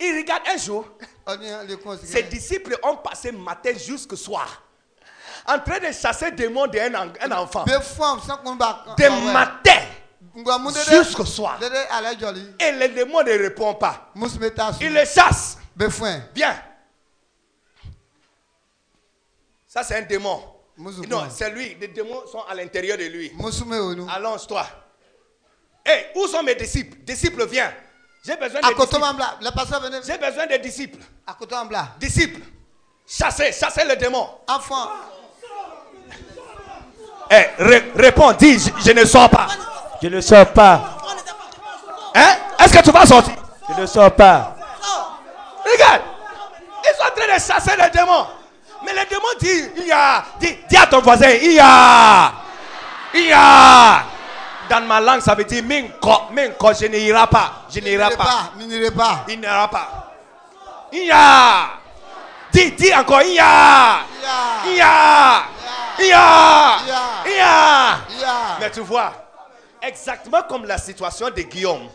[0.00, 0.86] Il, regarde un jour.
[2.04, 4.62] Ses disciples ont passé matin jusqu'au soir.
[5.46, 7.64] En train de chasser des démons d'un un enfant.
[7.64, 9.80] De matin
[10.90, 11.58] jusqu'au soir.
[12.58, 14.10] Et les démons ne répondent pas.
[14.80, 15.58] Il les chasse.
[16.34, 16.56] Bien.
[19.66, 20.53] Ça, c'est un démon.
[20.78, 21.76] Non, c'est lui.
[21.80, 23.32] Les démons sont à l'intérieur de lui.
[24.14, 24.66] Allonge-toi.
[25.86, 26.96] Hé, où sont mes disciples?
[27.04, 27.72] Disciples, viens.
[28.26, 30.02] J'ai besoin de disciples.
[30.06, 30.98] J'ai besoin de disciples.
[32.00, 32.40] Disciples.
[33.06, 34.26] Chassez, chassez le démon.
[34.48, 34.88] Enfant.
[37.30, 37.44] Eh,
[37.96, 39.46] réponds, dis, je, ne sors pas.
[40.02, 40.98] Je ne sors pas.
[42.14, 42.36] Hein?
[42.60, 43.34] Est-ce que tu vas sortir?
[43.68, 44.56] Je ne sors pas.
[45.64, 46.02] Regarde.
[46.84, 48.26] Ils sont en train de chasser le démon.
[48.84, 52.32] Mais le démon dit, il y a, dis, dis à ton voisin, il y a,
[53.14, 54.04] il y a.
[54.68, 57.64] Dans ma langue, ça veut dire, minko, minko, je n'irai pas.
[57.72, 58.52] Je n'irai pas.
[58.58, 59.24] Il n'ira pas.
[59.28, 60.12] Il n'ira pas.
[60.92, 61.70] Il y a.
[62.52, 63.98] Dis, dis encore, il y a.
[64.66, 65.42] Il y a.
[65.98, 66.76] Il y a.
[67.26, 67.98] Il y a.
[68.58, 69.12] Mais tu vois,
[69.82, 71.88] exactement comme la situation de Guillaume.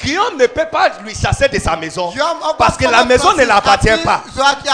[0.00, 2.12] Guillaume ne peut pas lui chasser de sa maison
[2.58, 4.22] parce que la maison ne l'appartient pas.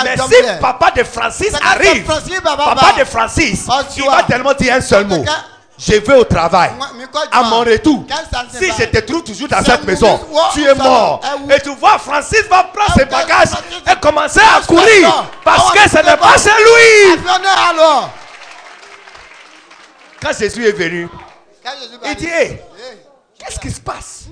[0.04, 2.04] Mais si papa de Francis arrive,
[2.44, 5.24] papa de Francis, il va tellement dire un seul mot.
[5.78, 6.70] Je vais au travail.
[7.32, 8.04] À mon retour,
[8.52, 10.20] si je te trouve toujours dans cette maison,
[10.52, 11.20] tu es mort.
[11.50, 13.48] Et tu vois, Francis va prendre ses bagages
[13.90, 16.36] et commencer à courir parce que ce n'est pas.
[16.38, 17.22] chez lui.
[20.20, 21.08] Quand Jésus est venu,
[22.04, 22.26] Il dit,
[23.42, 24.26] qu'est-ce qui se passe?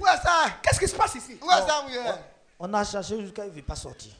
[0.63, 1.39] Qu'est-ce qui se passe ici?
[2.59, 4.13] On a cherché jusqu'à il ne veut pas sortir.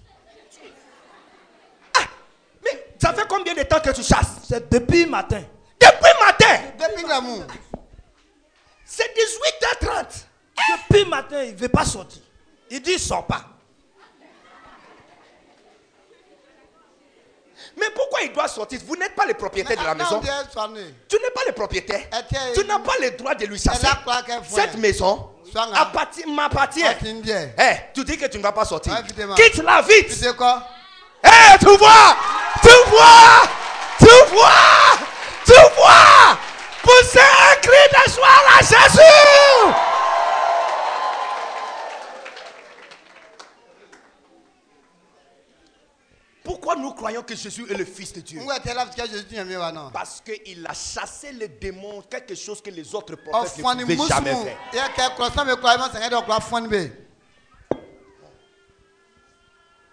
[1.95, 2.05] Ah,
[2.65, 4.41] mais ça fait combien de temps que tu chasses?
[4.49, 5.43] C'est depuis matin.
[5.79, 6.61] Depuis matin?
[6.79, 7.45] Depuis l'amour.
[8.85, 9.15] C'est
[9.83, 10.25] 18h30.
[10.89, 12.23] Depuis matin, il ne veut pas sortir.
[12.71, 13.45] Il dit, il ne sort pas.
[17.79, 18.81] Mais pourquoi il doit sortir?
[18.87, 20.21] Vous n'êtes pas le propriétaire de la maison.
[21.09, 22.03] Tu n'es pas le propriétaire.
[22.55, 23.87] Tu n'as pas le droit de lui chasser.
[24.49, 25.31] Cette maison
[26.27, 26.83] m'appartient.
[27.59, 28.95] Eh, tu dis que tu ne vas pas sortir.
[29.37, 30.37] Quitte-la vite.
[30.37, 30.63] Quoi?
[31.25, 32.17] Eh, tu vois
[32.63, 33.43] Tu vois
[33.99, 34.99] Tu vois
[35.45, 36.39] Tu vois
[36.83, 38.27] Poussez un cri de joie
[38.59, 39.90] à Jésus
[46.71, 48.41] Pourquoi nous croyons que Jésus est le Fils de Dieu?
[49.93, 54.35] Parce qu'il a chassé les démons, quelque chose que les autres prophètes ne pouvaient jamais
[54.37, 54.57] faire.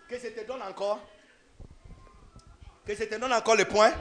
[0.07, 0.99] Que je te donne encore.
[2.85, 3.91] Que je te donne encore le point.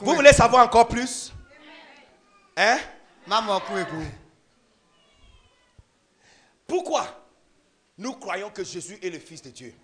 [0.00, 1.32] Vous voulez savoir encore plus?
[2.58, 2.78] Hein?
[6.66, 7.06] Pourquoi
[7.96, 9.74] nous croyons que Jésus est le Fils de Dieu?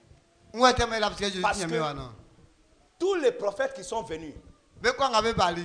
[0.52, 1.94] Parce que
[2.98, 4.34] tous les prophètes qui sont venus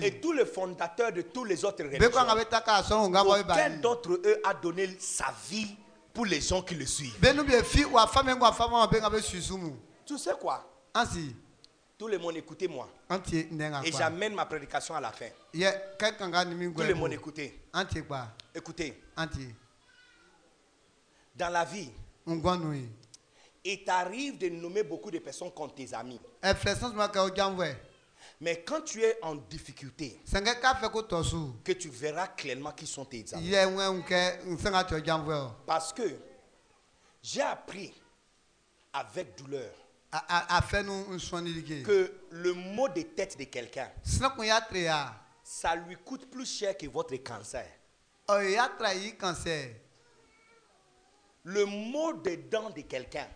[0.01, 5.33] et tous les fondateurs de tous les autres religions, aucun d'entre eux a donné sa
[5.49, 5.75] vie
[6.13, 7.15] pour les gens qui le suivent.
[10.05, 10.63] Tu sais quoi?
[11.97, 12.87] Tout le monde écoutez-moi.
[13.83, 15.29] Et j'amène ma prédication à la fin.
[15.51, 17.59] Tout le monde écoutez.
[18.53, 19.03] Écoutez.
[21.35, 21.89] Dans la vie,
[23.73, 26.19] il t'arrive de nommer beaucoup de personnes comme tes amis.
[28.39, 30.19] Mais quand tu es en difficulté,
[31.63, 33.49] que tu verras clairement qui sont tes amis.
[35.65, 36.03] Parce que
[37.21, 37.93] j'ai appris
[38.93, 39.71] avec douleur
[41.83, 43.91] que le mot de tête de quelqu'un,
[45.43, 47.67] ça lui coûte plus cher que votre cancer.
[51.43, 53.27] Le mot de dents de quelqu'un,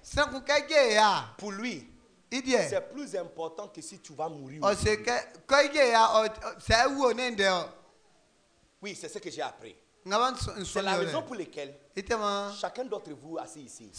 [1.38, 1.88] pour lui,
[2.30, 4.62] c'est plus important que si tu vas mourir.
[8.82, 9.76] Oui, c'est ce que j'ai appris.
[10.66, 11.76] C'est la raison pour laquelle
[12.60, 13.92] chacun d'entre vous assis ici,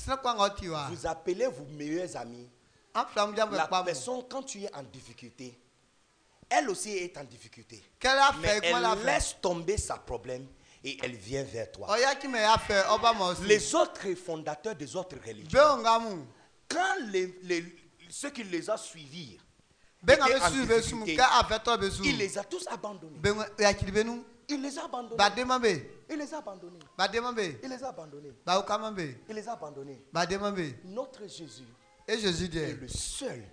[0.90, 2.48] vous appelez vos meilleurs amis.
[2.94, 5.58] La personne, quand tu es en difficulté,
[6.50, 7.82] elle aussi est en difficulté.
[8.40, 10.46] Mais elle laisse tomber sa problème
[10.84, 11.96] et elle vient vers toi.
[13.46, 15.82] Les autres fondateurs des autres religions,
[16.68, 17.34] quand les,
[18.10, 19.38] ceux qui les ont suivis,
[22.04, 23.20] il les a tous abandonnés.
[24.48, 25.16] Il les a abandonnés.
[26.10, 26.78] Il les a abandonnés.
[27.62, 28.32] Il les a abandonnés.
[29.28, 30.04] Il les a abandonnés.
[30.84, 31.64] Notre Jésus
[32.08, 33.44] et Jésus dit, est le seul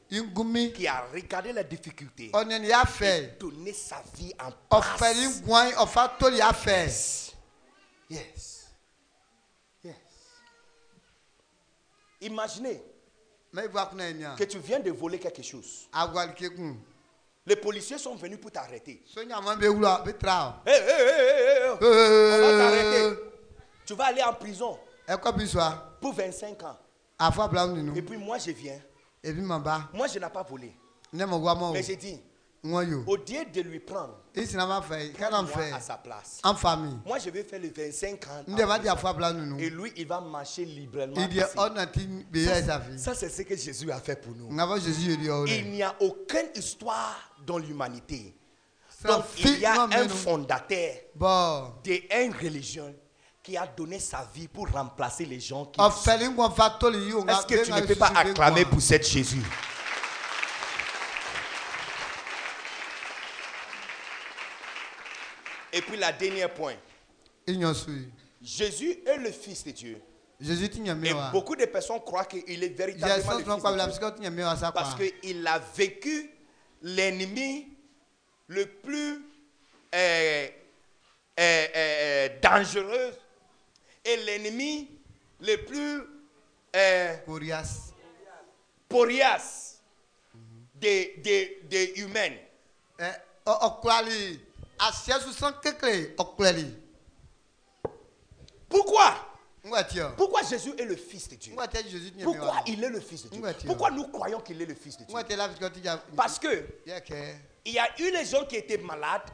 [0.73, 4.99] qui a regardé la difficulté et donné sa vie en place.
[8.09, 8.67] Yes.
[9.83, 9.95] Yes.
[12.21, 12.81] Imaginez
[13.53, 15.87] que tu viens de voler quelque chose.
[17.45, 19.03] Les policiers sont venus pour t'arrêter.
[20.65, 23.19] Hey, hey, hey, On va t'arrêter.
[23.85, 24.79] Tu vas aller en prison
[26.01, 26.77] pour 25 ans.
[27.95, 28.79] Et puis moi je viens.
[29.93, 30.73] Moi je n'ai pas volé.
[31.11, 32.21] Mais j'ai dit,
[32.63, 36.39] au lieu de lui prendre, moi à sa place.
[36.43, 36.97] En famille.
[37.05, 38.43] Moi, je vais faire les 25 ans.
[39.57, 41.15] Et lui, il va marcher librement.
[42.97, 44.49] Ça, c'est ce que Jésus a fait pour nous.
[44.49, 48.35] Il n'y a aucune histoire dans l'humanité.
[49.05, 50.93] Donc, il y a un fondateur
[51.83, 52.93] d'une religion
[53.49, 55.81] qui a donné sa vie pour remplacer les gens qui.
[55.81, 56.05] Est-ce
[57.47, 59.41] que tu ne peux pas acclamer pour cette Jésus?
[65.73, 66.75] Et puis la dernière point.
[68.41, 69.99] Jésus est le Fils de Dieu.
[70.41, 70.45] Et
[71.31, 74.71] beaucoup de personnes croient qu'il est véritablement le Fils de Dieu.
[74.73, 76.29] Parce qu'il a vécu
[76.83, 77.67] l'ennemi
[78.47, 79.25] le plus
[79.95, 80.47] euh,
[81.39, 83.11] euh, euh, dangereux
[84.17, 84.89] l'ennemi
[85.41, 86.03] le plus
[87.25, 87.91] porias,
[88.87, 89.81] porias
[90.75, 92.35] des, des, des humains.
[98.67, 99.25] Pourquoi?
[100.15, 101.53] Pourquoi Jésus est le Fils de Dieu?
[102.23, 103.41] Pourquoi il est le Fils de Dieu?
[103.65, 105.15] Pourquoi nous croyons qu'il est le Fils de Dieu?
[106.15, 106.65] Parce que
[107.65, 109.29] il y a eu les gens qui étaient malades.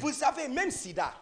[0.00, 1.14] Vous savez, même sida.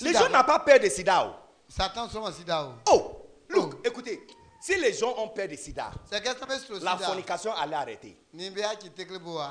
[0.00, 1.38] Les gens n'ont pas peur de sida.
[1.68, 1.72] Oh.
[1.72, 2.72] Satan sont sida.
[2.86, 3.80] Oh, oh look, oh.
[3.84, 4.26] écoutez.
[4.66, 5.92] Si les gens ont peur de sida,
[6.80, 8.18] la fornication allait arrêter.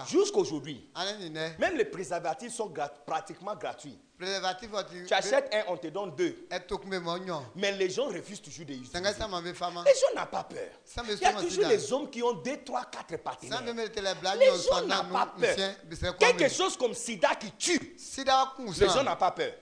[0.08, 0.90] Jusqu'aujourd'hui,
[1.58, 2.74] même les préservatifs sont
[3.06, 3.98] pratiquement gratuits.
[4.20, 6.48] Tu achètes un, on te donne deux.
[7.56, 9.00] Mais les gens refusent toujours de utiliser.
[9.00, 9.30] Les gens
[10.16, 10.70] n'ont pas peur.
[11.08, 13.62] Il y a toujours les hommes qui ont deux, trois, quatre partenaires.
[13.64, 15.56] Les gens n'ont pas peur.
[16.18, 17.96] Quelque chose comme sida qui tue.
[18.18, 19.54] Les gens n'ont pas peur.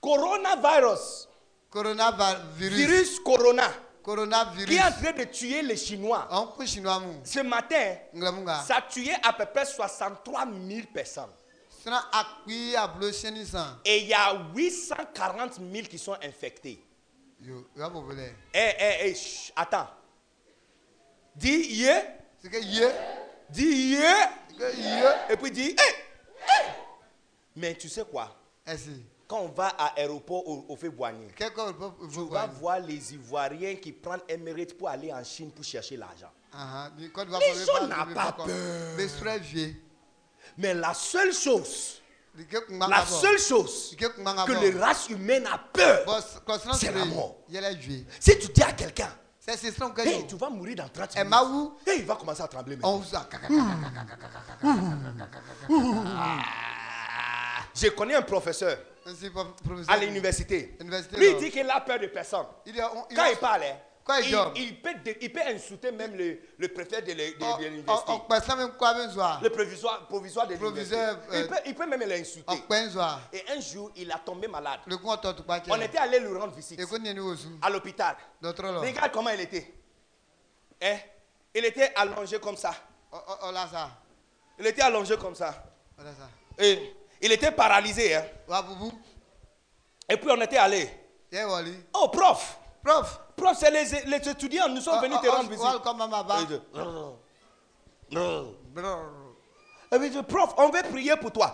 [0.00, 1.26] Coronavirus.
[1.70, 2.76] Coronavirus.
[2.76, 3.72] Virus corona.
[4.02, 4.66] Coronavirus.
[4.66, 6.26] Qui est en train de tuer les Chinois?
[7.24, 7.96] Ce matin,
[8.66, 11.30] ça a tué à peu près 63 000 personnes.
[13.84, 16.82] Et il y a 840 000 qui sont infectés.
[17.42, 19.16] Eh, eh, eh,
[19.56, 19.88] attends.
[21.36, 22.02] Dis yeah.
[23.48, 24.30] Dis yeah.
[25.30, 26.70] Et puis dis eh,
[27.56, 28.36] Mais tu sais quoi?
[29.30, 31.44] Quand on va à l'aéroport au, au Féboigné, tu
[32.28, 36.32] vas voir les Ivoiriens qui prennent un mérite pour aller en Chine pour chercher l'argent.
[36.98, 38.48] Les gens n'ont pas peur.
[40.58, 42.02] Mais la seule chose,
[42.70, 46.04] la seule chose que les races humaines a peur,
[46.74, 47.36] c'est la mort.
[48.18, 49.12] Si tu dis à quelqu'un,
[50.08, 51.30] hey, tu vas mourir dans 30 minutes.
[51.86, 52.78] Hey, il va commencer à trembler.
[57.72, 58.76] Je connais un professeur
[59.88, 60.76] à l'université.
[61.16, 62.46] Lui, il dit qu'il a peur de personne.
[63.14, 63.62] Quand il parle,
[64.56, 64.90] il, peut,
[65.20, 68.12] il, peut, insulter même le, le préfet de l'université.
[69.42, 70.96] Le provisoire, provisoire de l'université.
[71.32, 72.62] Il, peut, il peut même l'insulter.
[73.32, 74.80] Et un jour, il a tombé malade.
[75.68, 76.80] On était allé lui rendre visite
[77.62, 78.16] à l'hôpital.
[78.42, 79.74] Regarde comment il était.
[80.82, 80.96] Hein?
[81.54, 82.74] Il était allongé comme ça.
[84.58, 85.64] Il était allongé comme ça.
[86.58, 88.14] Et il était paralysé.
[88.14, 88.24] Hein?
[90.08, 90.88] Et puis on était allé.
[91.94, 92.58] Oh, prof.
[92.82, 93.20] Prof.
[93.36, 95.66] Prof, c'est les, les, étudiants, nous sommes venus te rendre visite.
[99.92, 101.52] Et puis, prof, on veut prier pour toi.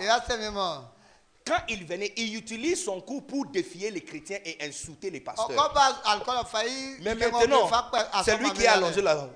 [1.47, 5.49] Quand il venait, il utilise son coup pour défier les chrétiens et insulter les pasteurs.
[7.03, 7.71] Mais maintenant,
[8.25, 9.29] c'est lui qui est allongé là.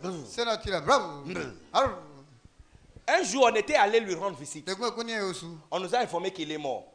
[3.13, 4.71] Un jour, on était allé lui rendre visite.
[5.71, 6.93] On nous a informé qu'il est mort.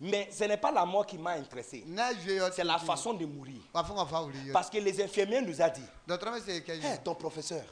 [0.00, 1.84] Mais ce n'est pas la mort qui m'a intéressé.
[2.54, 3.60] C'est la façon de mourir.
[4.52, 7.62] Parce que les infirmiers nous ont dit hey, ton professeur,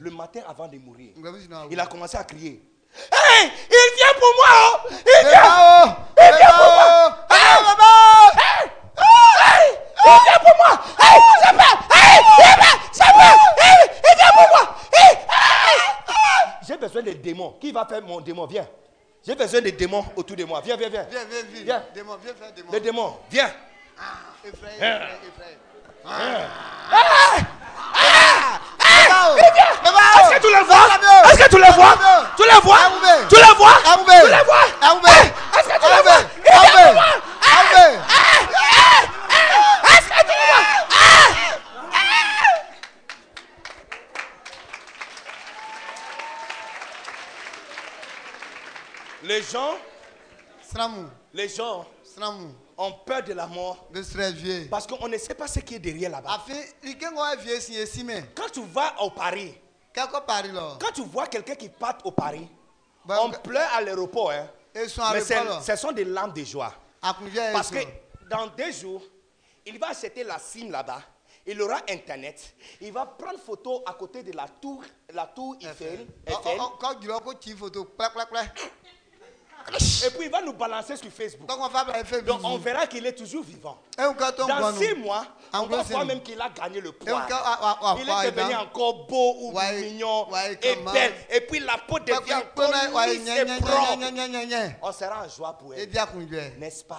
[0.00, 1.12] le matin avant de mourir,
[1.70, 2.62] il a commencé à crier.
[3.10, 4.52] Hey, il vient pour moi!
[4.84, 4.88] Oh!
[4.92, 5.96] Il vient!
[6.20, 7.26] Il vient pour moi!
[7.30, 7.56] Hey!
[9.40, 9.66] Hey!
[10.04, 10.72] Il vient pour moi!
[11.00, 11.18] Hey!
[11.42, 11.74] C'est pas!
[11.90, 12.20] Hey!
[12.92, 13.34] C'est pas!
[13.56, 13.80] Hey!
[13.96, 14.64] Il vient pour moi!
[14.92, 15.12] Hey!
[16.68, 17.56] J'ai besoin de démons.
[17.60, 18.46] Qui va faire mon démon?
[18.46, 18.66] Viens.
[19.26, 20.60] J'ai besoin de démons autour de moi.
[20.64, 21.06] Viens, viens, viens.
[21.10, 21.64] Viens, viens, viens.
[21.64, 21.82] viens.
[21.94, 22.68] Démon, viens faire démon.
[22.72, 23.50] Les démons, viens.
[23.98, 24.02] Ah,
[24.44, 25.58] effrayé, effrayé,
[26.04, 26.10] Ah.
[26.90, 28.58] Ah.
[28.80, 29.36] Ah.
[29.38, 30.88] Est-ce que tu les vois?
[31.30, 31.94] Est-ce que tu les vois?
[32.36, 32.78] Tu les vois?
[33.28, 33.76] Tu les vois?
[33.82, 34.66] Tu les vois?
[35.54, 37.04] Est-ce que tu les vois Il est pour moi
[39.84, 41.32] Est-ce que tu les vois
[49.42, 49.74] Les gens,
[51.34, 51.86] les gens
[52.78, 53.88] ont peur de la mort
[54.70, 56.30] parce qu'on ne sait pas ce qui est derrière là-bas.
[58.36, 59.52] Quand tu vas au Paris,
[60.80, 62.48] quand tu vois quelqu'un qui part au Paris,
[63.08, 64.30] on pleure à l'aéroport.
[64.30, 64.48] Hein.
[64.74, 65.20] Mais
[65.60, 66.72] ce sont des larmes de joie.
[67.52, 67.78] Parce que
[68.30, 69.02] dans deux jours,
[69.66, 71.02] il va acheter la SIM là-bas.
[71.44, 72.54] Il aura Internet.
[72.80, 76.06] Il va prendre photo à côté de la tour, la tour Eiffel.
[76.26, 76.58] Eiffel.
[80.04, 81.48] Et puis il va nous balancer sur Facebook.
[81.48, 83.78] Donc on verra qu'il est toujours vivant.
[83.96, 87.26] Dans six mois, on va voir même qu'il a gagné le poids.
[87.98, 90.26] Il est devenu encore beau ou mignon
[90.62, 91.14] et belle.
[91.30, 92.72] Et puis la peau devient encore
[93.06, 93.98] lisse et propre.
[94.82, 95.88] On sera en joie pour elle.
[96.58, 96.98] N'est-ce pas?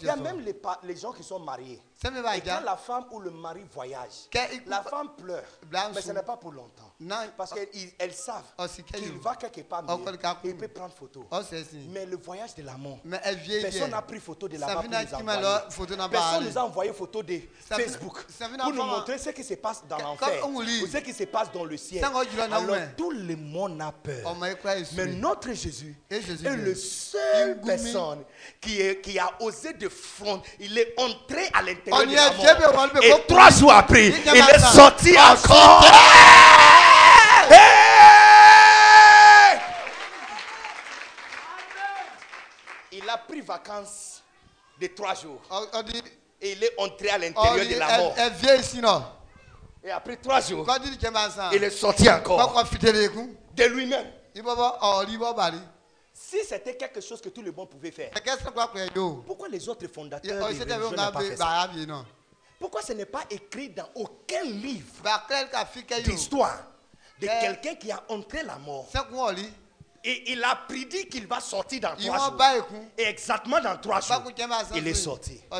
[0.00, 1.80] Il y a même les, les gens qui sont mariés.
[2.04, 4.28] Et quand la femme ou le mari voyage,
[4.66, 5.44] la femme pleure.
[5.94, 6.92] Mais ce n'est pas pour longtemps.
[7.36, 11.26] Parce qu'elles savent oh, qu'il va quelque part oh, mieux, il peut prendre photo.
[11.30, 11.40] Oh,
[11.90, 12.98] mais le voyage de l'amour,
[13.60, 14.82] personne n'a pris photo de là-bas.
[16.10, 18.24] Personne nous a envoyé photo de Facebook
[18.60, 21.64] pour nous montrer ce qui se passe dans l'enfer ou ce qui se passe dans
[21.64, 22.04] le ciel.
[22.04, 22.24] Alors
[22.96, 24.36] tout le monde a peur.
[24.94, 26.20] Mais notre Jésus est
[26.56, 28.24] le seul personne
[28.60, 30.42] qui, est, qui a osé de front.
[30.60, 31.91] Il est entré à l'intérieur.
[33.02, 35.84] Et trois jours après, il est sorti encore.
[43.46, 44.22] vacances
[44.80, 45.40] de trois jours.
[46.40, 48.14] Et il est entré à l'intérieur de la mort.
[49.84, 50.66] Et après trois jours,
[51.52, 52.64] il est sorti encore.
[53.54, 54.06] de lui-même.
[56.24, 58.10] Si c'était quelque chose que tout le monde pouvait faire,
[59.26, 61.68] pourquoi les autres fondateurs pas fait ça?
[62.60, 65.02] Pourquoi ce n'est pas écrit dans aucun livre
[66.04, 66.64] d'histoire
[67.20, 68.88] de quelqu'un qui a entré la mort?
[70.04, 72.66] Et il a prédit qu'il va sortir dans trois jours.
[72.96, 74.22] Et exactement dans trois jours,
[74.76, 75.40] il est sorti.
[75.50, 75.56] Oh,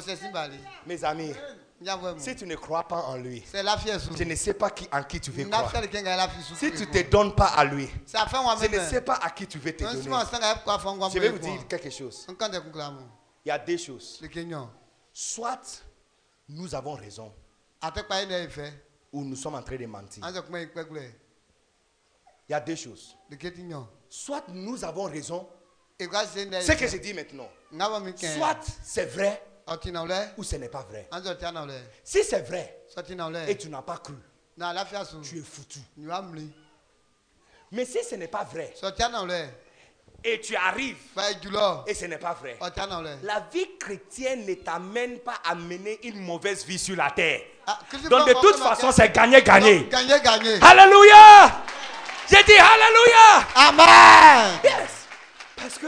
[0.87, 1.33] Mes amis,
[2.19, 5.31] si tu ne crois pas en lui, je ne sais pas qui, en qui tu
[5.31, 5.73] veux croire.
[6.55, 9.59] Si tu ne te donnes pas à lui, je ne sais pas à qui tu
[9.59, 10.03] veux te donner.
[11.13, 12.27] Je vais vous dire quelque chose.
[13.45, 14.23] Il y a deux choses.
[15.13, 15.83] Soit
[16.49, 17.33] nous avons raison,
[19.13, 20.25] ou nous sommes en train de mentir.
[22.49, 23.17] Il y a deux choses.
[24.09, 25.49] Soit nous avons raison,
[25.99, 27.49] ce que je dis maintenant.
[28.17, 29.43] Soit c'est vrai,
[30.37, 31.09] ou ce n'est pas vrai.
[32.05, 32.85] Si c'est vrai,
[33.49, 34.15] et tu n'as pas cru,
[35.23, 35.81] tu es foutu.
[37.71, 38.75] Mais si ce n'est pas vrai,
[40.25, 40.97] et tu arrives
[41.87, 42.59] et ce n'est pas vrai.
[43.23, 47.41] La vie chrétienne ne t'amène pas à mener une mauvaise vie sur la terre.
[47.67, 47.79] Ah,
[48.11, 49.89] Donc de toute façon, c'est gagner-gagner.
[50.61, 51.63] Alléluia.
[52.31, 53.47] J'ai dit Alléluia.
[53.55, 54.61] Amen.
[54.65, 55.07] Yes.
[55.57, 55.87] Parce que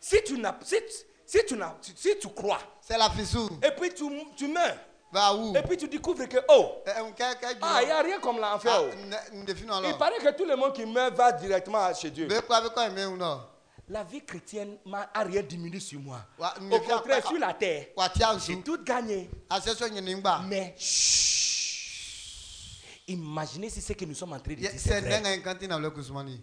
[0.00, 0.76] si tu n'as si,
[1.26, 1.56] si, tu
[1.96, 2.60] si tu crois.
[2.80, 3.50] C'est la fissure.
[3.62, 4.04] Et puis tu,
[4.36, 4.76] tu meurs.
[5.12, 5.56] Va où?
[5.56, 6.82] Et puis tu découvres que oh.
[6.86, 6.90] Eh,
[7.62, 8.72] ah, il n'y a rien comme l'enfer.
[8.74, 9.82] Ah, oh.
[9.84, 12.26] Il paraît que tout le monde qui meurt va directement chez Dieu.
[13.88, 16.20] La vie chrétienne n'a rien diminué sur moi.
[16.38, 17.86] Au contraire, sur la terre,
[18.44, 19.30] j'ai tout gagné.
[19.48, 19.60] Ah,
[20.48, 20.74] Mais.
[23.06, 25.22] Imaginez si ce que nous sommes en train de dire c'est vrai.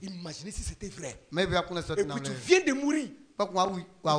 [0.01, 1.27] Imaginez si c'était vrai.
[1.35, 1.47] Et
[2.05, 3.09] puis tu viens de mourir.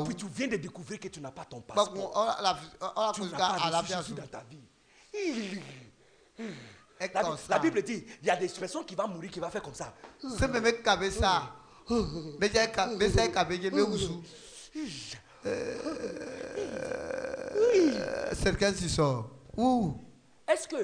[0.00, 2.12] Et puis tu viens de découvrir que tu n'as pas ton passeport.
[3.14, 4.62] Tu n'as pas de dans ta vie.
[7.14, 9.60] La, la, Bible dit, il y a des personnes qui vont mourir, qui vont faire
[9.60, 9.92] comme ça.
[10.20, 10.52] C'est
[18.76, 19.30] qui sort.
[20.46, 20.76] Est-ce que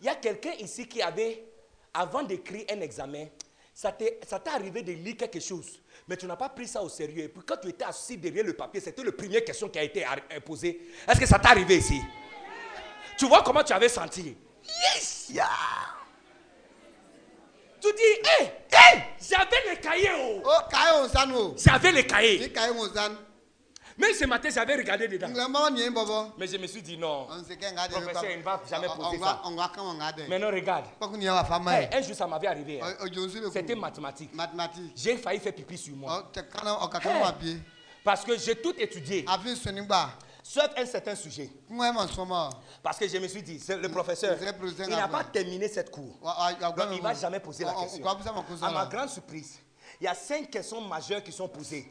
[0.00, 1.44] il y a quelqu'un ici qui avait,
[1.92, 3.26] avant d'écrire un examen,
[3.72, 7.24] ça t'est arrivé de lire quelque chose, mais tu n'as pas pris ça au sérieux.
[7.24, 9.82] Et puis quand tu étais assis derrière le papier, c'était la première question qui a
[9.82, 10.04] été
[10.44, 10.80] posée.
[11.08, 12.00] Est-ce que ça t'est arrivé ici?
[13.16, 14.36] Tu vois comment tu avais senti?
[14.64, 15.26] Yes!
[15.30, 15.48] Yeah.
[17.80, 20.10] Tu dis, hé, hé, j'avais les cahiers.
[20.18, 22.52] Oh, oh J'avais les cahiers.
[23.96, 25.28] Même ce matin, j'avais regardé dedans.
[26.36, 27.26] Mais je me suis dit non.
[27.26, 29.40] Professeur, il ne va jamais poser ça.
[30.28, 30.86] Mais non, regarde.
[31.00, 32.80] un jour, ça m'avait arrivé.
[32.82, 32.94] Hein.
[33.52, 34.30] C'était mathématique.
[34.96, 36.30] J'ai failli faire pipi sur moi.
[36.36, 36.40] Oh,
[38.02, 39.24] Parce que j'ai tout étudié.
[40.46, 41.48] Sauf un certain sujet.
[42.82, 46.18] Parce que je me suis dit, le professeur, il n'a pas terminé cette cour.
[46.60, 48.04] Donc il ne va jamais poser la question.
[48.60, 49.58] À ma grande surprise,
[50.00, 51.86] il y a cinq questions majeures qui sont posées.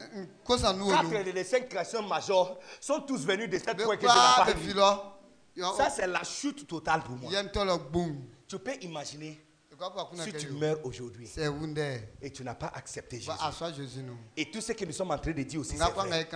[0.46, 4.12] Quatre des cinq questions majeures sont tous venus de cette point que je
[5.56, 7.30] n'ai Ça, c'est la chute totale pour moi.
[8.46, 9.40] Tu peux imaginer
[10.22, 11.28] si tu meurs aujourd'hui
[12.22, 13.38] et tu n'as pas accepté Jésus.
[14.36, 16.28] Et tout ce que nous sommes en train de dire aussi, c'est vrai.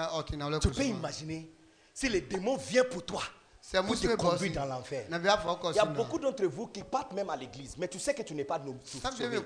[0.61, 1.53] Tu peux imaginer
[1.95, 3.23] si les démons viennent pour toi
[3.73, 5.05] pour te conduire dans l'enfer.
[5.11, 8.23] Il y a beaucoup d'entre vous qui partent même à l'église, mais tu sais que
[8.23, 9.43] tu n'es pas sauvé.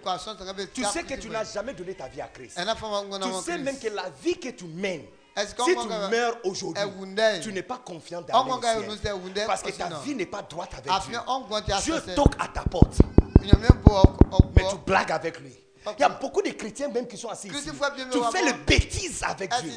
[0.73, 2.57] Tu sais que tu n'as jamais donné ta vie à Christ.
[2.57, 5.05] Tu sais même que la vie que tu mènes,
[5.37, 6.85] si tu meurs aujourd'hui,
[7.43, 9.47] tu n'es pas confiant dans le ciel.
[9.47, 11.19] Parce que ta vie n'est pas droite avec Dieu.
[11.83, 12.99] Dieu toque à ta porte.
[14.55, 15.57] Mais tu blagues avec lui.
[15.85, 17.71] Il y a beaucoup de chrétiens même qui sont assis ici.
[18.11, 19.73] Tu fais le bêtise avec Dieu.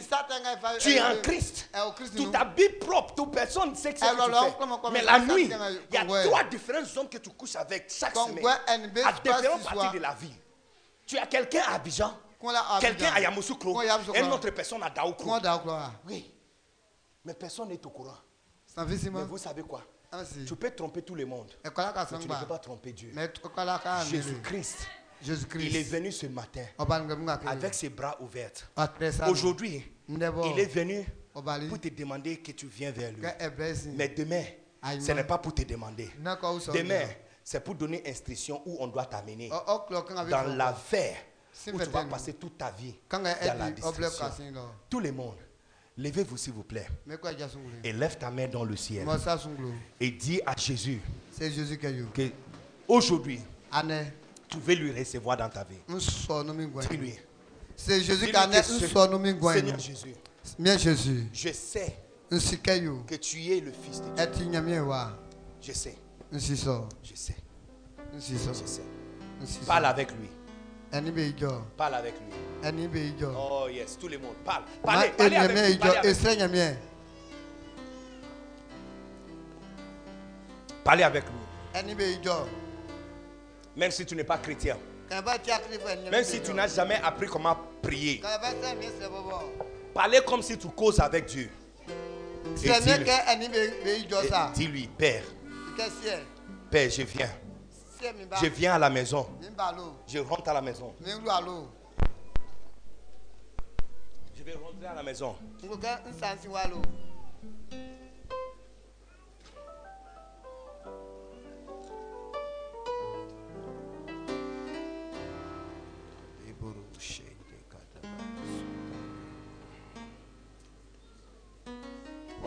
[0.79, 1.69] Tu es en Christ.
[2.15, 3.15] Tu t'habilles propre.
[3.15, 4.91] Toute personne ne sait que c'est ce que tu fais.
[4.91, 5.49] Mais la nuit,
[5.89, 8.45] il y a trois différents hommes que tu couches avec chaque semaine.
[9.03, 10.33] À différentes parties de la vie.
[11.05, 12.13] Tu as quelqu'un à Abidjan?
[12.79, 13.81] Quelqu'un à Yamoussoukro?
[13.81, 15.31] Et une autre personne à Daoukro?
[16.07, 16.31] Oui.
[17.23, 18.17] Mais personne n'est au courant.
[18.77, 19.81] Mais vous savez quoi?
[20.11, 21.51] Ah, Tu peux tromper tout le monde.
[21.63, 23.13] Mais tu ne peux pas tromper Dieu.
[24.09, 24.87] Jésus-Christ
[25.23, 26.65] il est venu ce matin
[27.47, 28.51] avec ses bras ouverts.
[29.29, 33.23] Aujourd'hui, il est venu pour te demander que tu viens vers lui.
[33.95, 34.43] Mais demain,
[34.99, 36.09] ce n'est pas pour te demander.
[36.73, 37.05] Demain,
[37.43, 39.49] c'est pour donner instruction où on doit t'amener.
[39.51, 41.17] Oh, oh, dans l'affaire
[41.71, 44.25] où tu vas passer toute ta vie dans la destruction.
[44.89, 45.37] Tout le monde,
[45.97, 46.87] levez-vous s'il vous plaît.
[47.83, 49.07] Et lève ta main dans le ciel.
[49.99, 51.01] Et dis à Jésus
[51.39, 52.29] que
[52.87, 53.39] aujourd'hui,
[54.55, 55.79] tu veux lui recevoir dans ta vie.
[55.87, 57.13] Dis-lui.
[57.75, 60.15] C'est Jésus qui a Seigneur Jésus,
[60.57, 61.27] Bien Jésus.
[61.33, 61.97] Je sais
[62.31, 64.85] que tu es le Fils de Dieu.
[65.61, 65.97] Je sais.
[66.31, 66.39] Je
[67.15, 67.35] sais.
[68.13, 68.81] Je sais.
[69.67, 70.29] Parle avec lui.
[71.75, 72.31] Parle avec lui.
[73.37, 74.35] Oh yes, tout le monde.
[74.45, 74.63] Parle.
[74.83, 75.79] Parlez, parlez avec lui.
[80.83, 81.31] Parlez avec lui.
[83.75, 84.77] Même si tu n'es pas chrétien.
[86.11, 88.21] Même si tu n'as jamais appris comment prier.
[89.93, 91.49] Parlez comme si tu causes avec Dieu.
[94.53, 95.23] Dis-lui, Père.
[96.71, 97.29] Père, je viens.
[98.41, 99.27] Je viens à la maison.
[100.07, 100.93] Je rentre à la maison.
[104.37, 105.35] Je vais rentrer à la maison.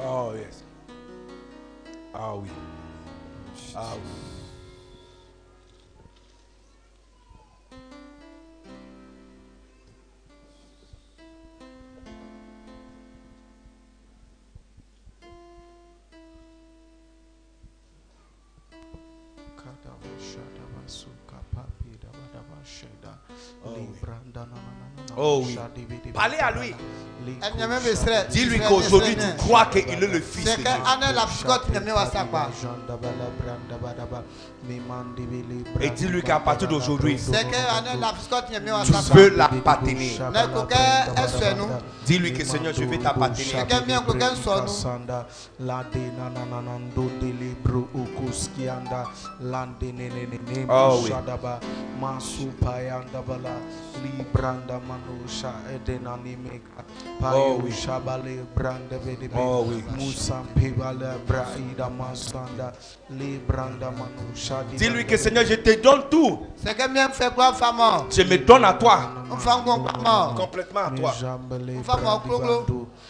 [0.00, 0.62] Oh, yes.
[2.14, 2.48] Ah oui.
[3.74, 4.28] Ah oui.
[25.16, 25.58] Oh oui.
[26.14, 26.74] Parlez à lui.
[28.30, 30.66] Dis-lui qu'aujourd'hui tu crois qu'il est le Fils de Dieu.
[35.80, 37.30] Et dis-lui qu'à partir d'aujourd'hui, tu
[39.14, 40.30] veux l'appartenir.
[42.06, 43.66] Dis-lui que Seigneur, je vais t'appartenir.
[50.68, 51.10] Oh oui.
[57.34, 57.72] Oh oui.
[59.36, 59.82] Oh oui.
[64.76, 66.38] Dis-lui que Seigneur, je te donne tout.
[68.10, 69.00] Je me donne à toi.
[70.36, 71.12] Complètement à toi.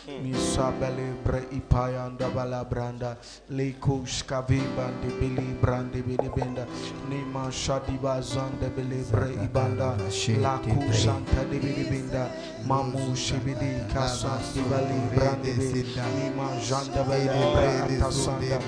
[0.07, 0.23] Hmm.
[0.25, 3.17] Misabele bre ipayanda balabranda
[3.51, 6.67] lekush skavi bandi bili brandi bili benda
[7.09, 9.97] nima shadi bazan de bili bre ibanda.
[10.41, 12.29] laku santa de bili benda
[12.67, 15.83] mamu shibidi kasa di bali brandi bili
[16.17, 18.59] nima janda bele bre tasanda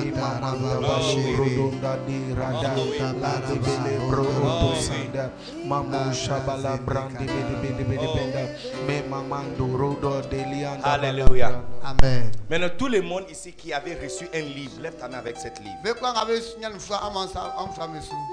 [0.00, 2.74] nima manda bashi rodonda di rada
[3.20, 5.30] la de bili bro tosanda
[5.66, 8.44] mamu shabala brande bili bili benda
[8.86, 11.62] me mamando rodo delia Alléluia.
[11.84, 12.30] Amen.
[12.48, 15.58] Maintenant, tout le monde ici qui avait reçu un livre, lève ta main avec cette
[15.60, 15.76] livre.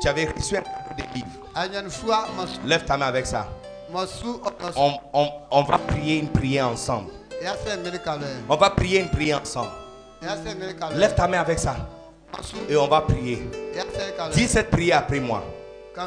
[0.02, 0.64] Tu avais reçu un
[1.14, 1.28] livre.
[2.66, 3.48] Lève ta main avec ça.
[4.76, 7.10] On, on, on va prier une prière ensemble.
[8.50, 9.72] On va prier une prière ensemble.
[10.96, 11.76] Lève ta main avec ça.
[12.68, 13.48] Et on va prier.
[14.34, 15.44] Dis cette prière après moi.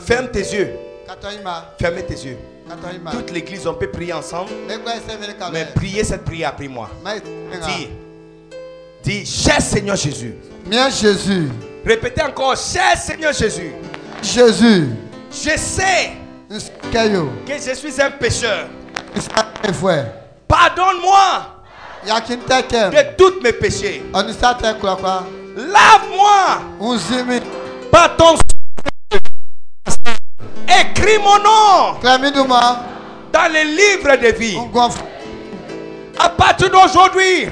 [0.03, 0.77] Ferme tes yeux.
[1.79, 2.39] Fermez tes yeux.
[3.13, 4.51] Toute l'église, on peut prier ensemble.
[5.53, 6.91] Mais priez cette prière après moi.
[7.67, 7.89] Dis,
[9.03, 10.35] dis, cher Seigneur Jésus.
[10.71, 11.49] Jésus.
[11.85, 13.73] Répétez encore, cher Seigneur Jésus.
[14.23, 14.89] Jésus.
[15.31, 16.13] Je sais
[16.49, 18.67] que je suis un pécheur.
[20.47, 21.57] Pardonne-moi
[22.07, 24.03] de tous mes péchés.
[25.57, 26.61] Lave-moi
[27.91, 28.37] par ton
[30.79, 31.97] Écris mon nom
[33.33, 34.57] dans les livres de vie.
[36.19, 37.49] À partir d'aujourd'hui,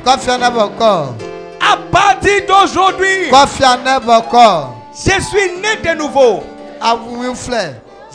[1.61, 3.31] à partir d'aujourd'hui,
[4.95, 6.43] je suis né de nouveau.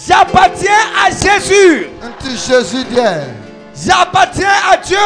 [0.08, 0.72] J'appartiens
[1.06, 1.88] à Jésus.
[3.76, 4.98] J'appartiens à Dieu.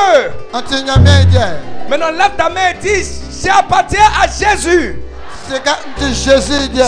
[1.90, 3.06] Maintenant, lève ta main et dis
[3.44, 5.00] J'appartiens à Jésus.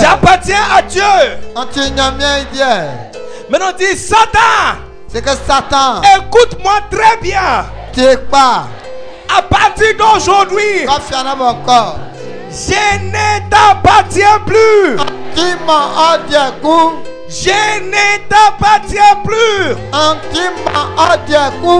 [0.01, 1.03] J'appartiens à Dieu.
[3.49, 4.77] Maintenant dis Satan.
[5.11, 6.01] C'est que Satan.
[6.17, 7.65] Écoute-moi très bien.
[8.29, 8.67] pas.
[9.37, 10.85] À partir d'aujourd'hui.
[12.51, 14.97] Je ne t'appartiens plus.
[17.29, 19.75] Je ne t'appartiens plus.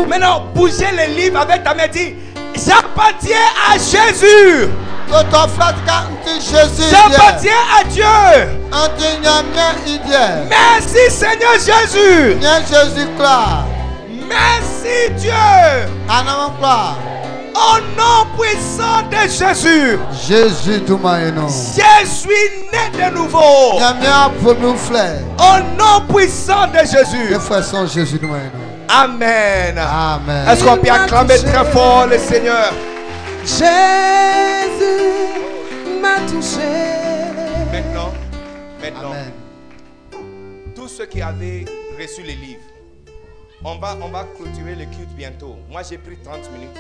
[0.08, 1.88] Maintenant, bougez les livres avec ta main.
[1.92, 2.14] Dis,
[2.56, 3.38] j'appartiens
[3.72, 4.70] à Jésus.
[6.92, 8.06] J'appartiens à Dieu.
[10.50, 12.38] Merci Seigneur Jésus.
[14.28, 15.32] Merci Dieu.
[17.56, 20.00] Au nom puissant de Jésus.
[20.28, 20.82] Jésus
[21.76, 22.30] Je suis
[22.72, 23.80] né de nouveau.
[25.40, 27.30] Au nom puissant de Jésus.
[28.92, 29.78] Amen.
[29.78, 30.48] Amen.
[30.50, 32.74] Est-ce qu'on peut acclamer très fort le Seigneur?
[33.42, 33.70] Jésus
[36.02, 36.58] m'a touché.
[37.72, 38.12] Maintenant,
[38.82, 39.14] maintenant,
[40.76, 41.66] tous ceux qui avaient
[42.00, 42.64] reçu les livres,
[43.64, 45.58] on va, on va clôturer le culte bientôt.
[45.70, 46.80] Moi, j'ai pris 30 minutes.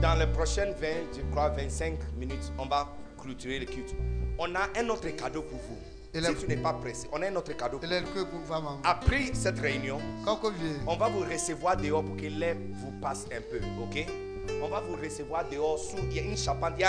[0.00, 2.88] Dans les prochaines 20, je crois 25 minutes, on va
[3.20, 3.94] clôturer le culte.
[4.38, 6.01] On a un autre cadeau pour vous.
[6.12, 7.80] Si tu n'es pas pressé, on a un autre cadeau.
[8.84, 9.98] Après cette réunion,
[10.86, 14.06] on va vous recevoir dehors pour que l'air vous passe un peu, ok?
[14.62, 15.96] On va vous recevoir dehors sous.
[16.10, 16.84] Il y a une charpente, il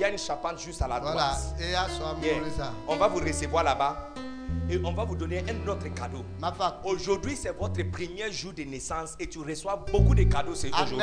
[0.00, 1.16] y a, une charpente juste à la droite.
[2.86, 4.10] On va vous recevoir là-bas.
[4.70, 6.24] Et on va vous donner un autre cadeau.
[6.84, 10.98] Aujourd'hui, c'est votre premier jour de naissance et tu reçois beaucoup de cadeaux aujourd'hui.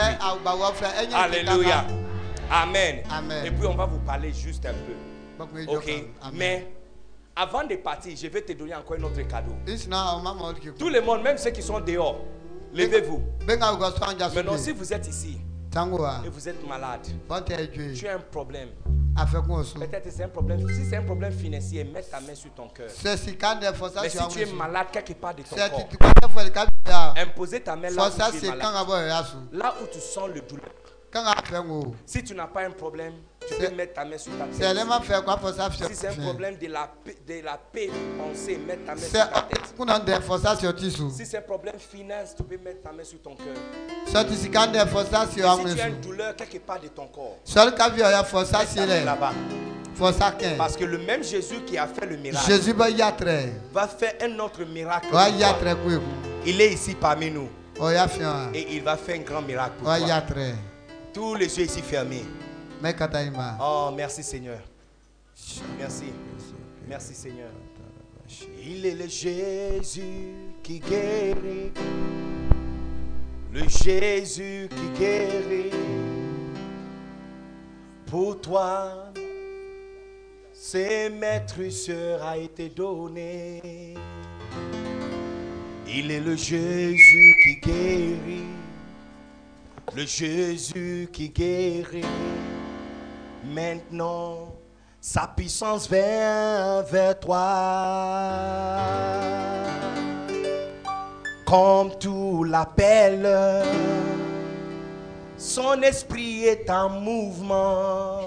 [1.13, 1.85] Alléluia.
[2.51, 3.03] Amen.
[3.43, 4.93] Et puis on va vous parler juste un peu.
[5.67, 5.91] Ok.
[6.33, 6.74] Mais
[7.35, 9.55] avant de partir, je vais te donner encore un autre cadeau.
[10.77, 12.21] Tout le monde, même ceux qui sont dehors,
[12.73, 13.21] levez-vous.
[13.47, 15.37] Maintenant, si vous êtes ici
[15.75, 17.01] et vous êtes malade,
[17.93, 18.69] tu as un problème.
[19.17, 20.67] Peut-être c'est un problème.
[20.69, 22.89] Si c'est un problème financier, mets ta main sur ton cœur.
[23.03, 23.17] Mais
[24.09, 28.45] si tu es malade quelque part de ton corps, imposer ta main là où tu
[28.45, 29.25] es malade.
[29.51, 30.69] Là où tu sens le douleur.
[32.05, 33.13] Si tu n'as pas un problème,
[33.47, 34.53] tu peux mettre ta main sur ta tête.
[35.89, 36.89] Si c'est un problème de la,
[37.27, 39.73] de la paix pensée, mets ta main sur ta tête.
[41.11, 43.55] Si c'est un problème finance, tu peux mettre ta main sur ton cœur.
[44.07, 47.37] Si tu as une douleur quelque part de ton corps,
[49.05, 49.33] là-bas.
[50.57, 52.45] Parce que le même Jésus qui a fait le miracle
[53.71, 55.07] va faire un autre miracle.
[56.45, 57.47] Il est ici parmi nous.
[58.53, 60.07] Et il va faire un grand miracle pour toi.
[61.15, 62.25] Tous les yeux ici fermés.
[63.61, 64.59] Oh, merci Seigneur.
[65.79, 66.11] Merci.
[66.89, 67.51] Merci Seigneur.
[68.61, 71.71] Il est le Jésus qui guérit.
[73.53, 75.71] Le Jésus qui guérit.
[78.07, 79.13] Pour toi,
[80.51, 81.61] c'est maître
[82.21, 83.93] a été donné.
[85.87, 88.64] Il est le Jésus qui guérit
[89.95, 92.03] le Jésus qui guérit.
[93.45, 94.53] Maintenant,
[94.99, 98.79] sa puissance vient vers toi.
[101.45, 103.63] Comme tout l'appelle,
[105.37, 108.19] son esprit est en mouvement.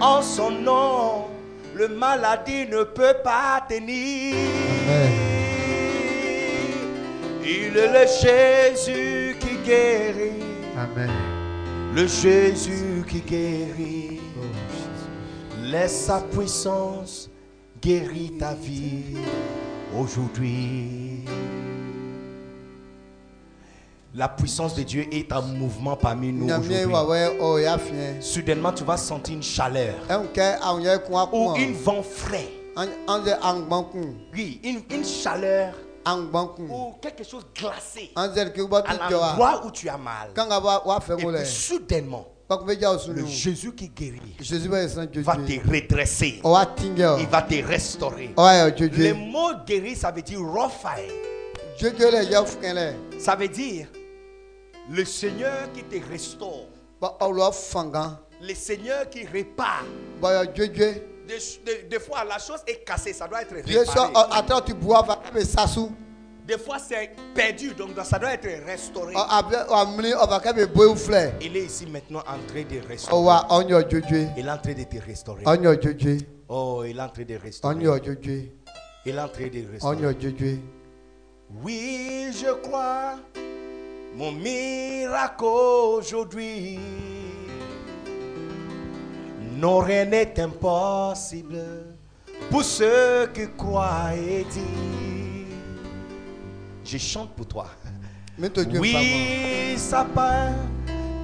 [0.00, 1.26] En son nom,
[1.74, 4.34] le maladie ne peut pas tenir.
[7.42, 9.13] Il est le Jésus
[9.64, 10.42] guérit.
[10.76, 11.10] Amen.
[11.94, 14.20] Le Jésus qui guérit.
[14.38, 14.44] Oh,
[15.62, 17.30] Laisse sa puissance
[17.80, 19.16] guérir ta vie
[19.98, 21.24] aujourd'hui.
[24.14, 26.48] La puissance de Dieu est en mouvement parmi nous
[27.40, 27.58] oh,
[28.20, 29.94] Soudainement, tu vas sentir une chaleur
[31.32, 32.48] ou une vent frais.
[34.32, 35.74] Oui, une, une chaleur
[36.70, 38.26] ou quelque chose glacé à
[39.08, 40.30] l'endroit où tu as mal.
[40.36, 44.36] Et puis soudainement, le Jésus qui guérit
[45.22, 46.40] va te redresser.
[47.18, 48.34] Il va te restaurer.
[48.36, 51.10] Le mot guérir, ça veut dire Raphaël.
[53.18, 53.88] Ça veut dire
[54.90, 56.68] le Seigneur qui te restaure.
[58.42, 59.84] Le Seigneur qui répare.
[61.26, 63.74] Des, fois, la chose est cassée, ça doit être réparé.
[66.46, 69.14] Des fois, c'est perdu, donc ça doit être restauré.
[71.40, 73.40] Il est ici maintenant en train de restaurer.
[74.36, 75.42] Il est en train de te restaurer.
[76.48, 77.76] Oh, il est en train de restaurer.
[79.06, 80.60] Il est en train de restaurer.
[81.62, 83.16] Oui, je crois
[84.14, 86.78] mon miracle aujourd'hui.
[89.56, 91.58] Non, rien n'est impossible
[92.50, 94.64] pour ceux qui croient et disent.
[96.84, 97.66] Je chante pour toi.
[98.80, 100.52] Oui, ça part,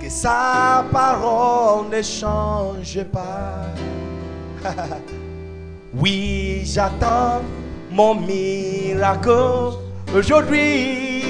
[0.00, 3.66] que sa parole ne change pas.
[5.94, 7.42] oui, j'attends
[7.90, 9.74] mon miracle
[10.14, 11.24] aujourd'hui.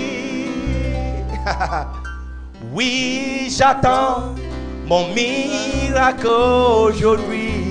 [2.75, 4.35] oui, j'attends
[4.91, 7.63] mon miracle aujourd'hui.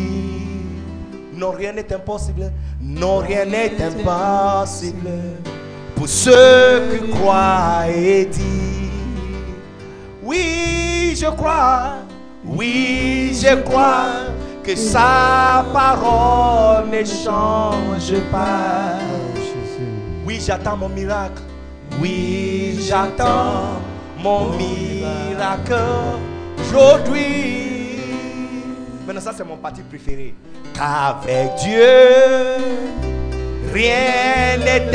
[1.36, 2.50] Non, rien n'est impossible.
[2.82, 5.10] Non, rien n'est impossible.
[5.96, 8.40] Pour ceux qui croient et disent.
[10.24, 11.98] Oui, je crois.
[12.46, 14.32] Oui, je crois
[14.64, 18.98] que sa parole ne change pas.
[20.26, 21.42] Oui, j'attends mon miracle.
[22.02, 23.82] Oui, j'attends
[24.24, 25.76] mon miracle
[26.70, 28.00] aujourd'hui.
[29.06, 30.34] Maintenant, ça, c'est mon parti préféré.
[30.74, 31.84] Qu'avec Dieu,
[33.74, 34.92] rien n'est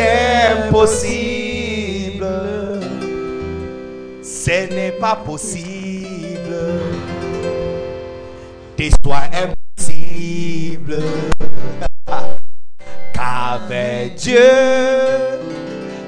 [0.68, 2.27] impossible.
[4.22, 6.55] Ce n'est pas possible.
[8.77, 9.29] Tes soins
[9.77, 11.03] impossible.
[13.12, 14.39] Qu'avec Dieu,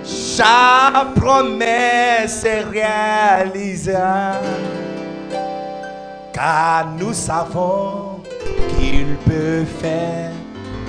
[0.04, 4.46] chaque promesse est réalisable.
[6.36, 8.20] Car nous savons
[8.78, 10.30] qu'il peut faire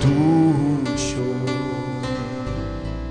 [0.02, 1.24] tout chose.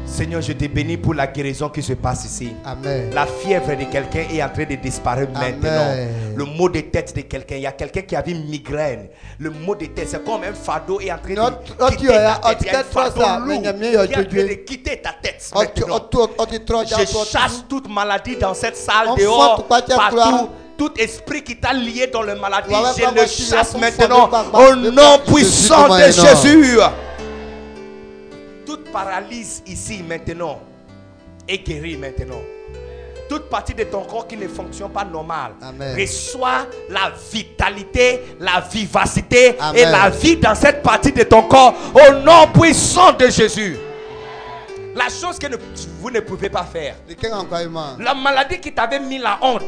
[0.04, 2.52] Seigneur, je te bénis pour la guérison qui se passe ici.
[2.62, 3.10] Amen.
[3.14, 5.94] La fièvre de quelqu'un est en train de disparaître maintenant.
[6.36, 9.08] Le mot de tête de quelqu'un, il y a quelqu'un qui avait une migraine.
[9.38, 12.58] Le mot de tête, c'est comme un fardeau est en train de quitter ta tête.
[12.60, 15.50] Il y a un fardeau lourd qui est en train de quitter ta tête.
[15.54, 16.84] maintenant.
[16.84, 22.22] Je chasse toute maladie dans cette salle dehors, partout tout esprit qui t'a lié dans
[22.22, 26.78] le maladie, je le chasse maintenant au nom puissant de Jésus.
[28.64, 30.60] Toute paralyse ici maintenant
[31.48, 32.40] est guérie maintenant.
[33.28, 35.52] Toute partie de ton corps qui ne fonctionne pas normal
[35.98, 42.12] reçoit la vitalité, la vivacité et la vie dans cette partie de ton corps au
[42.22, 43.76] nom puissant de Jésus.
[44.96, 45.46] La chose que
[46.00, 46.94] vous ne pouvez pas faire.
[47.98, 49.62] La maladie qui t'avait mis la honte.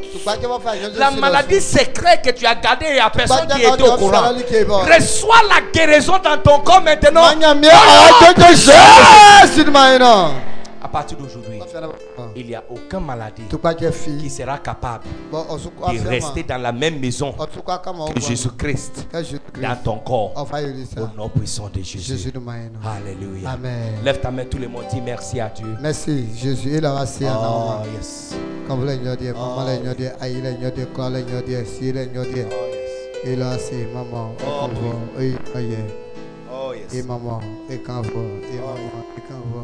[0.96, 4.22] La maladie secrète que tu as gardée et à personne qui était au courant.
[4.86, 7.24] Reçois la guérison dans ton corps maintenant.
[10.80, 11.60] À partir d'aujourd'hui,
[12.36, 18.20] il n'y a aucune maladie qui sera capable de rester dans la même maison que
[18.20, 19.08] Jésus-Christ
[19.60, 20.32] dans ton corps.
[20.36, 22.32] Au nom puissant de Jésus.
[22.84, 23.50] Alléluia.
[23.50, 23.94] Amen.
[24.04, 25.76] Lève ta main, tout le monde dit merci à Dieu.
[25.80, 26.76] Merci Jésus.
[26.76, 27.04] Il a
[27.40, 28.34] Oh, yes.
[28.70, 29.94] Le
[32.32, 32.46] Dieu.
[33.26, 34.32] Il a assez, maman.
[34.46, 34.68] Oh,
[35.18, 35.34] oui.
[36.52, 36.94] Oh, yes.
[36.94, 39.57] Et maman, et quand vous, et maman, et quand vous.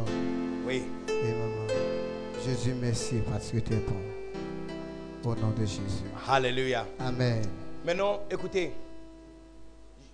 [2.45, 3.97] Jésus, merci parce que tu es bon.
[5.31, 6.05] Au nom de Jésus.
[6.29, 6.87] Alléluia.
[6.99, 7.43] Amen.
[7.85, 8.73] Maintenant, écoutez.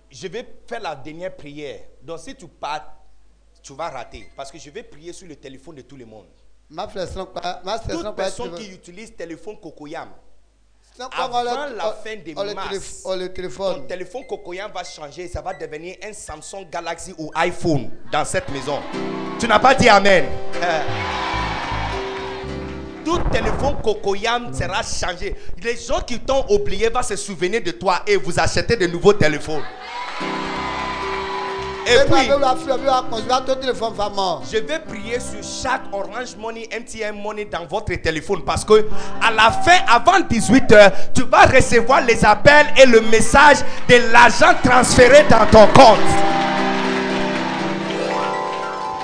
[0.09, 1.79] Je vais faire la dernière prière.
[2.01, 2.95] Donc, si tu pars,
[3.61, 4.29] tu vas rater.
[4.35, 6.27] Parce que je vais prier sur le téléphone de tout le monde.
[6.69, 10.07] Ma Toute personne qui utilise téléphone Cocoyam,
[11.17, 13.75] avant la fin de mars, le téléphone.
[13.75, 15.27] ton téléphone Cocoyam va changer.
[15.27, 18.79] Ça va devenir un Samsung Galaxy ou iPhone dans cette maison.
[19.37, 20.25] Tu n'as pas dit Amen.
[23.03, 25.35] Tout téléphone Cocoyam sera changé.
[25.63, 29.13] Les gens qui t'ont oublié vont se souvenir de toi et vous acheter de nouveaux
[29.13, 29.63] téléphones.
[31.87, 32.27] Et puis,
[34.51, 38.87] je vais prier sur chaque Orange Money, MTN Money dans votre téléphone parce que
[39.21, 43.57] à la fin, avant 18h, tu vas recevoir les appels et le message
[43.89, 45.99] de l'argent transféré dans ton compte.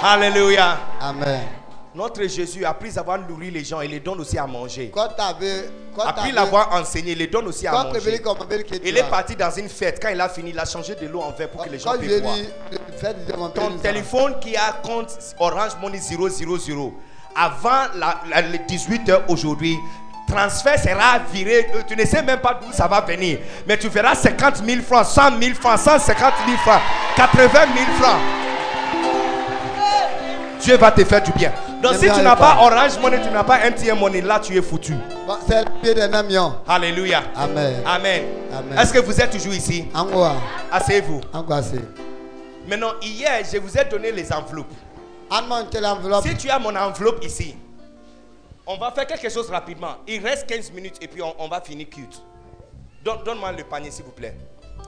[0.03, 0.77] Alléluia.
[1.01, 1.56] Amen.
[1.97, 4.91] Notre Jésus, après avoir nourri les gens, il les donne aussi à manger.
[6.05, 7.99] Après l'avoir enseigné, il les donne aussi à manger.
[8.83, 9.97] Il est parti dans une fête.
[9.99, 11.93] Quand il a fini, il a changé de l'eau en verre pour que les gens
[11.97, 12.35] puissent boire.
[13.55, 16.93] Ton téléphone qui a compte Orange Money 000,
[17.35, 19.75] avant la, la- les 18h aujourd'hui,
[20.27, 21.67] transfert sera viré.
[21.73, 23.39] Euh, Tu ne sais même pas d'où ça va venir.
[23.67, 26.81] Mais tu verras 50 000 francs, 100 000 francs, 150 000 francs,
[27.15, 28.19] 80 000 francs.
[30.61, 31.51] Dieu va te faire du bien.
[31.81, 32.57] Donc si tu n'as pas.
[32.61, 34.95] Orange Money, tu n'as pas MTN Money, là tu es foutu.
[35.47, 36.55] C'est le pied des namions.
[36.67, 37.21] Alléluia.
[37.35, 37.81] Amen.
[37.85, 38.23] Amen.
[38.51, 38.77] Amen.
[38.79, 39.85] Est-ce que vous êtes toujours ici?
[40.71, 41.21] Asseyez-vous.
[42.67, 44.73] Maintenant, hier, je vous ai donné les enveloppes.
[46.23, 47.55] Si tu as mon enveloppe ici,
[48.65, 49.95] on va faire quelque chose rapidement.
[50.07, 52.21] Il reste 15 minutes et puis on, on va finir cute.
[53.03, 54.35] Donne- Donne-moi le panier, s'il vous plaît.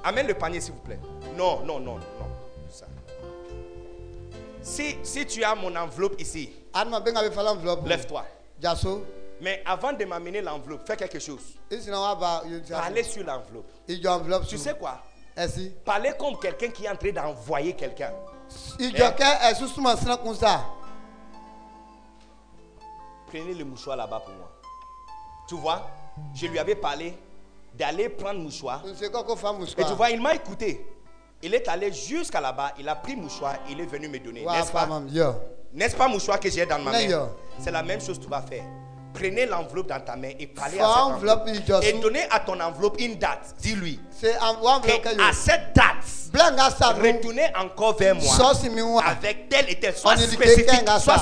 [0.04, 1.00] Amène le panier, s'il vous plaît.
[1.38, 2.29] Non, non, non, non.
[4.62, 6.52] Si, si tu as mon enveloppe ici,
[7.86, 8.26] lève-toi.
[9.42, 11.56] Mais avant de m'amener l'enveloppe, fais quelque chose.
[12.70, 13.66] Parlez sur l'enveloppe.
[14.48, 15.02] Tu sais quoi?
[15.86, 18.12] Parlez comme quelqu'un qui est en train d'envoyer quelqu'un.
[20.24, 20.66] Comme ça.
[23.28, 24.52] Prenez le mouchoir là-bas pour moi.
[25.48, 25.90] Tu vois,
[26.34, 27.18] je lui avais parlé
[27.74, 28.84] d'aller prendre mouchoir.
[28.86, 30.86] Et tu vois, il m'a écouté.
[31.42, 34.46] Il est allé jusqu'à là-bas, il a pris mouchoir, il est venu me donner.
[34.46, 34.88] N'est-ce pas.
[35.74, 37.30] N'est-ce pas mouchoir que j'ai dans ma main?
[37.60, 38.64] C'est la même chose que tu vas faire.
[39.14, 41.50] Prenez l'enveloppe dans ta main et parlez à cette enveloppe,
[41.84, 43.56] Et donnez à ton enveloppe une date.
[43.60, 44.00] Dis-lui
[45.20, 46.06] à cette date,
[47.02, 48.24] retournez encore vers moi
[49.06, 49.96] avec tel et tel.
[49.96, 50.38] Sois On est dit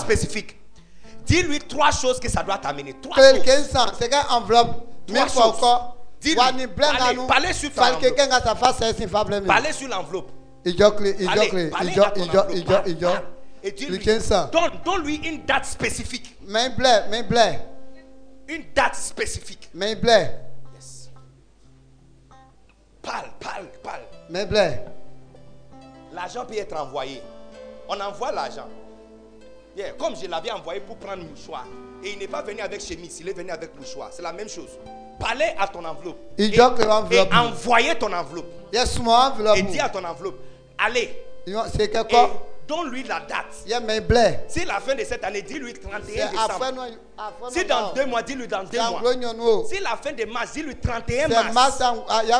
[0.01, 0.57] spécifique.
[1.25, 2.95] Dis-lui trois choses que ça doit t'amener.
[3.01, 3.43] Trois choses.
[3.99, 5.61] C'est quelle enveloppe Trois choses.
[6.21, 6.35] Dis-lui.
[7.27, 9.45] Parlez, sur ton enveloppe.
[9.47, 10.31] Parlez sur l'enveloppe.
[13.63, 13.99] Et dis-lui.
[14.51, 16.35] Donne, donne-lui une date spécifique.
[16.47, 17.59] Mais blé, mais blé.
[18.47, 19.69] Une date spécifique.
[19.73, 20.27] Mais blé.
[20.75, 21.09] Yes.
[23.01, 24.01] Parle, parle, parle.
[24.29, 24.79] Mais blé.
[26.13, 27.21] L'argent peut être envoyé.
[27.89, 28.67] On envoie l'argent.
[29.99, 31.65] Comme je l'avais envoyé pour prendre mouchoir.
[32.03, 34.09] Et il n'est pas venu avec chemise, il est venu avec mouchoir.
[34.11, 34.69] C'est la même chose.
[35.19, 36.17] Parlez à ton enveloppe.
[36.37, 38.45] Et, et envoyez ton enveloppe.
[38.71, 39.57] Yes, enveloppe.
[39.57, 40.39] Et dis à ton enveloppe,
[40.77, 41.23] allez.
[41.75, 42.43] C'est quoi?
[42.67, 43.45] Donne-lui la date.
[43.65, 43.79] Yeah.
[44.49, 45.99] Si la fin de cette année, dis-lui 31
[46.31, 46.75] décembre.
[47.49, 49.01] Si dans deux mois, dis-lui dans deux mois.
[49.69, 51.81] Si la fin de mars, dis-lui 31 mars.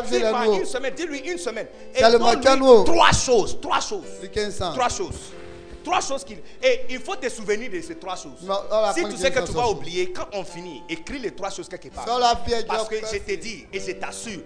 [0.05, 1.67] Si par une semaine, dis-lui une semaine.
[1.95, 3.57] Et donne-lui trois choses.
[3.61, 4.03] Trois choses.
[4.73, 5.31] Trois choses.
[5.87, 6.39] Trois choses qu'il.
[6.61, 8.45] Et il faut te souvenir de ces trois choses.
[8.93, 11.87] si tu sais que tu vas oublier, quand on finit, écris les trois choses quelque
[11.87, 12.03] part.
[12.67, 14.41] Parce que je te dis et je t'assure,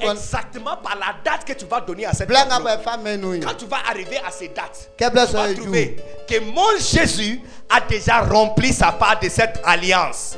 [0.00, 4.18] exactement par la date que tu vas donner à cette date, quand tu vas arriver
[4.18, 5.96] à ces dates, tu vas trouver
[6.28, 10.36] que mon Jésus a déjà rempli sa part de cette alliance.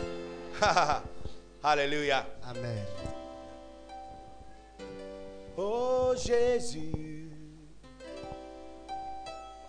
[1.65, 2.27] Alléluia.
[2.51, 2.85] Amen.
[5.57, 7.02] Oh Jésus.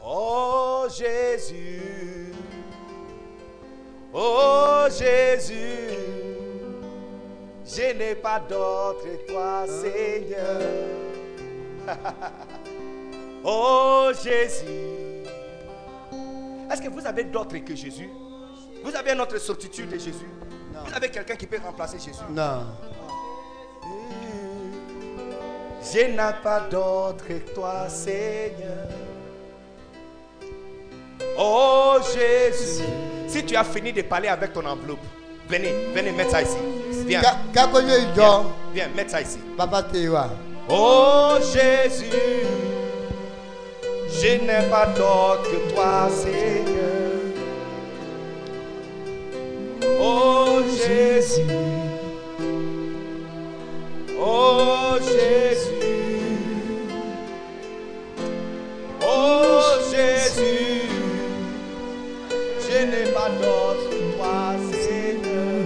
[0.05, 2.33] Oh Jésus,
[4.13, 5.97] oh Jésus,
[7.65, 10.61] je n'ai pas d'autre que toi, Seigneur.
[13.45, 15.23] oh Jésus.
[16.69, 18.09] Est-ce que vous avez d'autres que Jésus?
[18.83, 20.27] Vous avez notre certitude de Jésus?
[20.85, 22.25] Vous avez quelqu'un qui peut remplacer Jésus?
[22.29, 22.65] Non.
[25.81, 29.12] Je n'ai pas d'autre que toi, Seigneur.
[31.37, 32.83] Oh Jésus.
[33.27, 34.99] Si tu as fini de parler avec ton enveloppe,
[35.49, 36.57] venez, venez mettre ça ici.
[37.07, 37.21] Viens.
[37.21, 39.39] Viens, viens mettre ça ici.
[40.69, 42.05] Oh Jésus.
[44.09, 46.83] Je n'ai pas d'autre que toi, Seigneur.
[49.99, 51.41] Oh Jésus.
[54.19, 55.72] Oh Jésus.
[63.23, 65.63] Je n'ai pas d'autre que toi, Seigneur.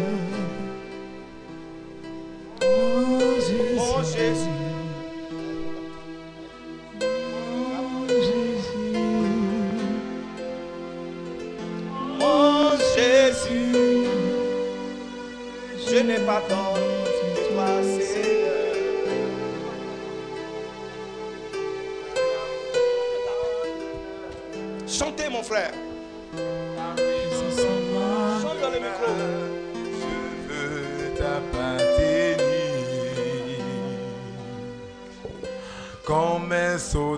[3.79, 4.56] Oh Jésus.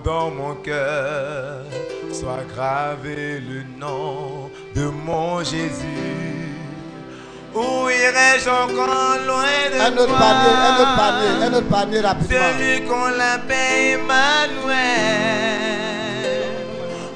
[0.05, 1.65] Dans mon cœur,
[2.13, 6.55] soit gravé le nom de mon Jésus.
[7.53, 10.17] Où irais-je encore loin de un autre toi?
[10.17, 12.39] panier, un autre panier, un autre panier rapidement.
[12.57, 14.77] Celui qu'on l'appelle Emmanuel.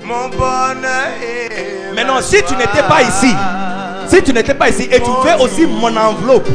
[0.04, 3.34] Mon bonheur est Maintenant, si tu n'étais pas ici,
[4.10, 6.50] si tu n'étais pas ici et tu veux aussi mon enveloppe,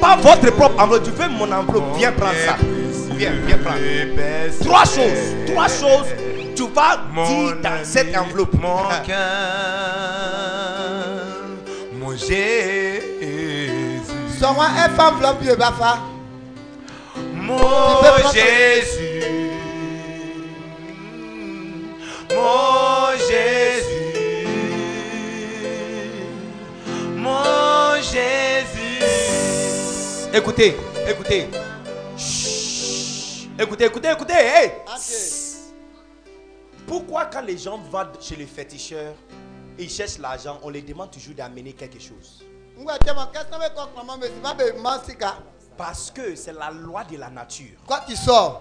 [0.00, 2.54] pas votre propre enveloppe, tu veux mon enveloppe, viens prendre ça.
[3.16, 3.78] Viens, viens prendre.
[4.60, 6.08] Trois choses, trois choses,
[6.56, 8.54] tu vas dire dans cette enveloppe.
[8.54, 9.16] Mon cœur,
[11.92, 13.02] mon Jésus.
[14.38, 15.98] Sois-moi un enveloppe, Bafa.
[17.34, 19.22] Mon Jésus.
[22.30, 24.04] Mon Jésus.
[27.24, 29.00] mon Jésus.
[30.32, 30.76] Écoutez,
[31.08, 31.48] écoutez.
[33.56, 34.34] Écoutez, écoutez, écoutez.
[34.34, 34.72] Hey.
[36.88, 39.14] Pourquoi quand les gens vont chez les féticheurs
[39.78, 42.44] et ils cherchent l'argent, on les demande toujours d'amener quelque chose?
[45.76, 47.78] Parce que c'est la loi de la nature.
[47.86, 48.60] Quand tu sors,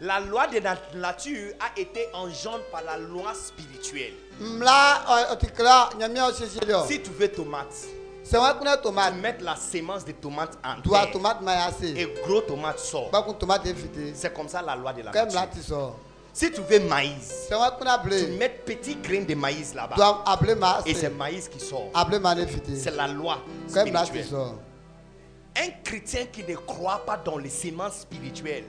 [0.00, 4.14] la loi de la nature a été engendrée par la loi spirituelle.
[6.88, 7.86] Si tu veux tomates,
[8.30, 11.08] tu mets la sémence de tomates en terre.
[11.96, 13.10] Et gros tomate sort.
[14.14, 15.94] C'est comme ça la loi de la nature.
[16.32, 19.96] Si tu veux maïs, tu mets petit grain de maïs là-bas.
[20.84, 21.90] Et c'est maïs qui sort.
[22.76, 24.26] C'est la loi spirituelle.
[25.58, 28.64] Un chrétien qui ne croit pas dans les semences spirituelles.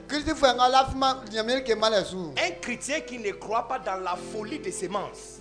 [2.38, 5.38] Un chrétien qui ne croit pas dans la folie des semences.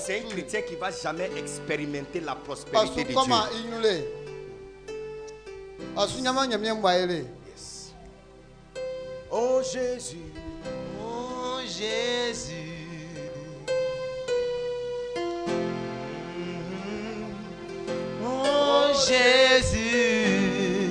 [0.00, 3.14] C'est un chrétien qui ne va jamais expérimenter la prospérité de Dieu.
[9.30, 10.32] Oh Jésus,
[11.02, 12.54] oh Jésus.
[19.06, 20.90] Jésus,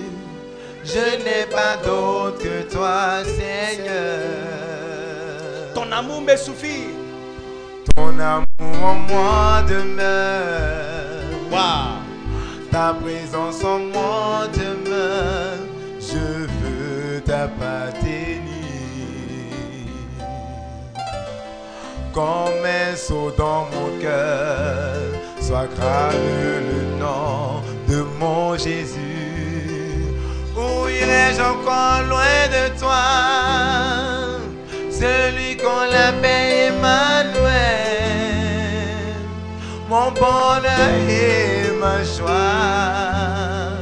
[0.83, 4.23] je n'ai pas d'autre que toi, Seigneur.
[5.73, 6.89] Ton amour me suffit.
[7.95, 10.87] Ton amour en moi demeure.
[12.71, 15.57] Ta présence en moi demeure.
[15.99, 18.07] Je veux t'appartenir.
[22.13, 25.01] Comme un saut dans mon cœur,
[25.41, 27.56] soit grave le nom
[28.19, 28.97] mon Jésus.
[30.55, 33.05] Où irai-je encore loin de toi?
[34.89, 37.45] Celui qu'on l'appelle Emmanuel,
[39.87, 43.75] mon bonheur et ma joie,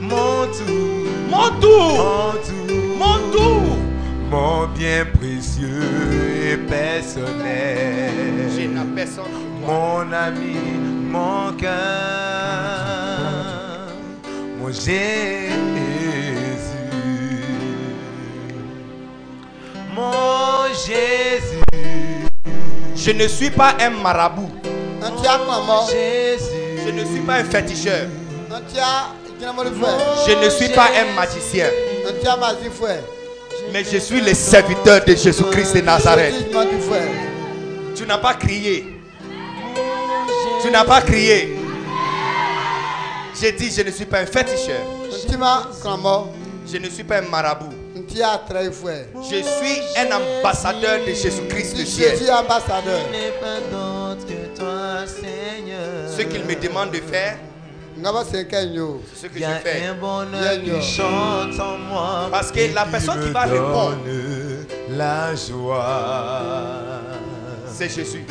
[0.00, 3.76] mon tout, mon tout, mon tout, mon tout,
[4.30, 8.10] mon bien précieux et personnel.
[9.66, 10.56] Mon ami,
[11.12, 12.99] mon cœur.
[14.72, 15.50] Jésus,
[19.94, 21.58] mon Jésus.
[22.94, 24.50] Je ne suis pas un marabout.
[25.90, 26.50] Jésus.
[26.84, 28.06] Je ne suis pas un féticheur.
[30.26, 31.66] Je ne suis pas un magicien.
[33.72, 36.34] Mais je suis le serviteur de Jésus-Christ de Nazareth.
[37.96, 39.00] Tu n'as pas crié.
[40.62, 41.59] Tu n'as pas crié.
[43.40, 44.82] J'ai dit, je ne suis pas un féticheur.
[46.70, 47.72] Je ne suis pas un marabout.
[48.06, 52.18] Je suis un ambassadeur de Jésus-Christ le ciel.
[56.16, 57.38] Ce qu'il me demande de faire,
[58.30, 58.46] c'est
[59.16, 59.82] ce que je fais.
[62.30, 63.96] Parce que la personne qui va répondre,
[64.90, 66.42] la joie,
[67.72, 68.26] c'est Jésus.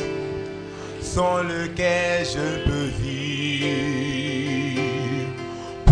[1.02, 3.29] Sans lequel je peux vivre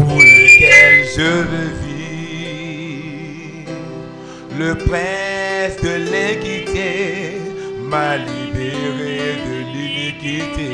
[0.09, 1.99] pour lequel je veux vivre.
[4.59, 7.39] Le prince de l'équité
[7.83, 10.71] m'a libéré de l'iniquité.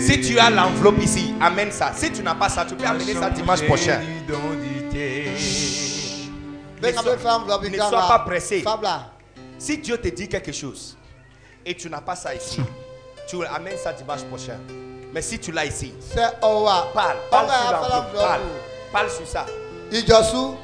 [0.00, 1.92] Si tu as l'enveloppe ici, amène ça.
[1.94, 4.00] Si tu n'as pas ça, tu peux amener ça dimanche prochain.
[6.82, 8.64] Ne sois, pas pressé.
[9.58, 10.96] Si Dieu te dit quelque chose
[11.64, 12.60] et tu n'as pas ça ici,
[13.28, 14.58] tu amènes ça dimanche prochain.
[15.12, 18.40] Mais si tu l'as ici, parle, parle sur parle,
[18.92, 19.46] parle sur ça.
[19.90, 20.54] Ijosu,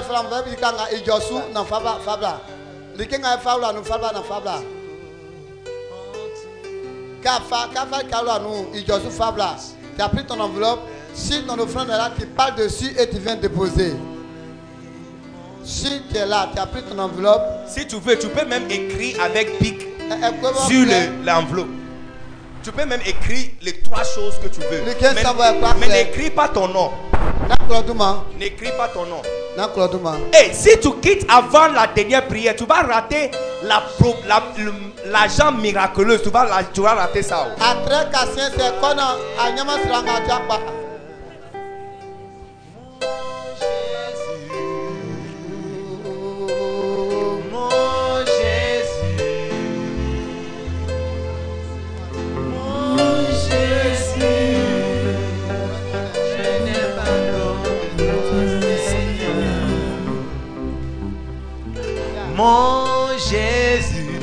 [0.00, 2.40] ifram vabi kanga ijosu na fabla fabla.
[2.96, 4.62] Likenga fabla no fabla na fabla.
[7.22, 9.56] Kafa kafa kalo nou ijosu fabla.
[9.96, 10.80] Tu as pris ton enveloppe.
[11.14, 13.94] Si ton offrande est là, tu parles dessus et tu viens déposer.
[15.62, 17.42] Si tu es là, tu as pris ton enveloppe.
[17.68, 19.78] Si tu veux, tu peux même écrire avec pic
[20.66, 20.86] sur
[21.22, 21.68] l'enveloppe.
[22.62, 24.82] Tu peux même écrire les trois choses que tu veux.
[25.80, 26.92] Mais, n'écris pas ton nom.
[28.38, 29.22] N'écris pas ton nom.
[30.32, 33.30] Et si tu quittes avant la dernière prière, tu vas rater
[33.64, 36.20] l'argent la, miraculeux.
[36.22, 37.48] Tu vas, tu vas rater ça.
[62.34, 64.18] Mon Jésus,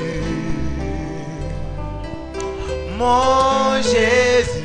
[2.97, 4.59] mon Jésus,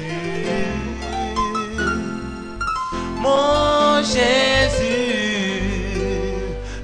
[3.20, 4.84] mon Jésus,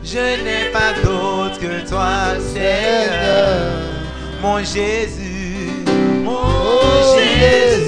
[0.04, 3.80] je n'ai pas d'autre que toi, Seigneur.
[4.42, 5.84] Mon Jésus,
[6.22, 7.79] mon Jésus,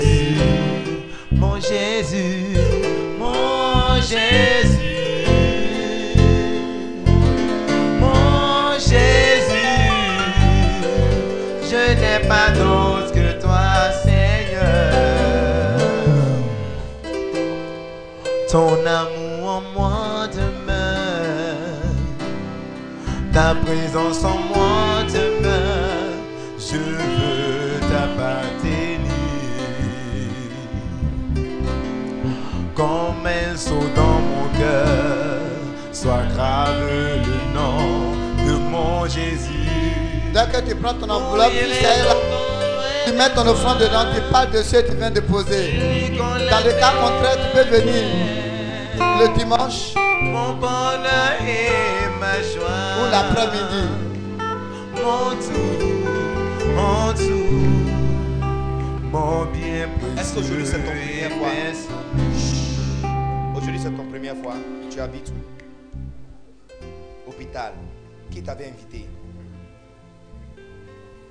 [23.73, 26.13] présence en moi demeure.
[26.59, 29.13] Je veux t'appartenir.
[33.23, 35.39] berceau dans mon cœur
[35.93, 38.13] soit gravé le nom
[38.45, 39.69] de mon Jésus.
[40.33, 41.53] Dès que tu prends ton enveloppe,
[43.07, 46.11] tu mets ton offrande dedans, tu parles de ce que tu viens de poser.
[46.19, 48.05] Dans le cas contraire, tu peux venir
[49.21, 51.92] le dimanche mon bonheur et
[52.33, 53.85] Ou l'après-midi.
[54.95, 55.77] Mon tout,
[56.75, 57.51] mon tout,
[59.11, 59.87] mon bien
[60.19, 61.51] Est-ce qu'aujourd'hui c'est ton première fois
[63.55, 64.55] Aujourd'hui c'est ton première fois.
[64.91, 65.35] Tu habites où?
[67.29, 67.75] Hôpital.
[68.31, 69.07] Qui t'avait invité?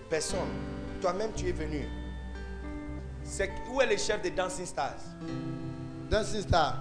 [0.08, 0.40] Personne.
[1.02, 1.88] Toi-même tu es venu.
[3.74, 5.02] Où est le chef des Dancing Stars?
[6.12, 6.78] Dancing Stars.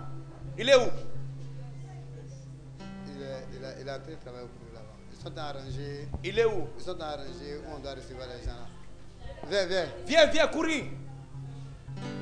[0.58, 0.90] Il est où?
[3.80, 4.96] Il a fait travail pour nous là-bas.
[5.12, 6.08] Ils sont arrangés.
[6.24, 6.68] Il est où?
[6.78, 8.66] Ils sont arrangés où on doit recevoir les gens.
[9.48, 9.86] Viens, viens.
[10.06, 10.84] Viens, viens, courir.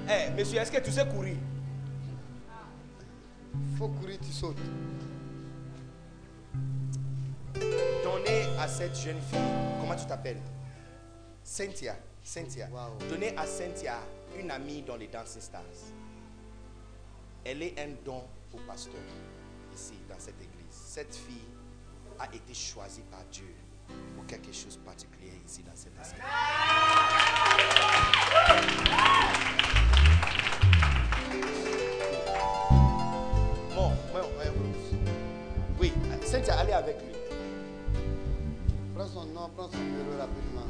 [0.08, 1.36] Eh, monsieur, est-ce que tu sais courir?
[3.76, 4.56] Faut courir, tu sautes.
[7.54, 9.38] Donnez à cette jeune fille,
[9.80, 10.40] comment tu t'appelles?
[11.44, 11.96] Cynthia.
[12.22, 12.68] Cynthia.
[13.08, 13.98] Donnez à Cynthia
[14.38, 15.62] une amie dans les Dancing Stars.
[17.44, 19.00] Elle est un don au pasteur
[19.74, 20.58] ici, dans cette église
[20.98, 21.46] cette fille
[22.18, 23.54] a été choisie par Dieu
[24.16, 26.24] pour quelque chose de particulier ici dans cette assemblée.
[33.76, 33.92] Bon,
[35.80, 35.92] oui,
[36.24, 37.14] Cynthia, allez avec lui.
[38.96, 40.66] Prends son nom, prends son numéro rapidement.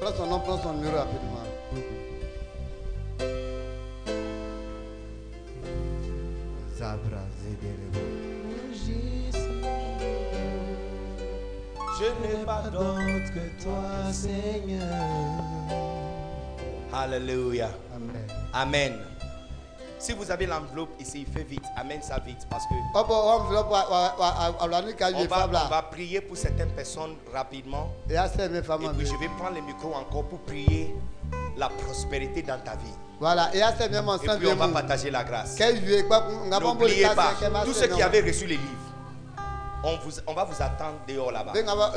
[0.00, 1.33] Prends son nom, prends son numéro rapidement.
[11.96, 14.82] Je n'ai pas d'autre que toi, Seigneur.
[16.92, 17.70] Alléluia.
[17.94, 18.26] Amen.
[18.52, 18.92] Amen.
[19.98, 21.64] Si vous avez l'enveloppe ici, faites vite.
[21.76, 22.74] Amène ça vite parce que.
[22.94, 23.14] On va,
[25.64, 27.90] on va prier pour certaines personnes rapidement.
[28.10, 30.94] Et puis je vais prendre le micro encore pour prier
[31.56, 32.94] la prospérité dans ta vie.
[33.20, 33.60] Voilà, et,
[34.38, 35.56] puis on va partager la grâce.
[35.58, 36.02] N'oubliez
[37.14, 38.84] pas, tous ceux qui avaient reçu les livres,
[39.84, 41.52] on, vous, on va vous attendre dehors là-bas.
[41.54, 41.92] On va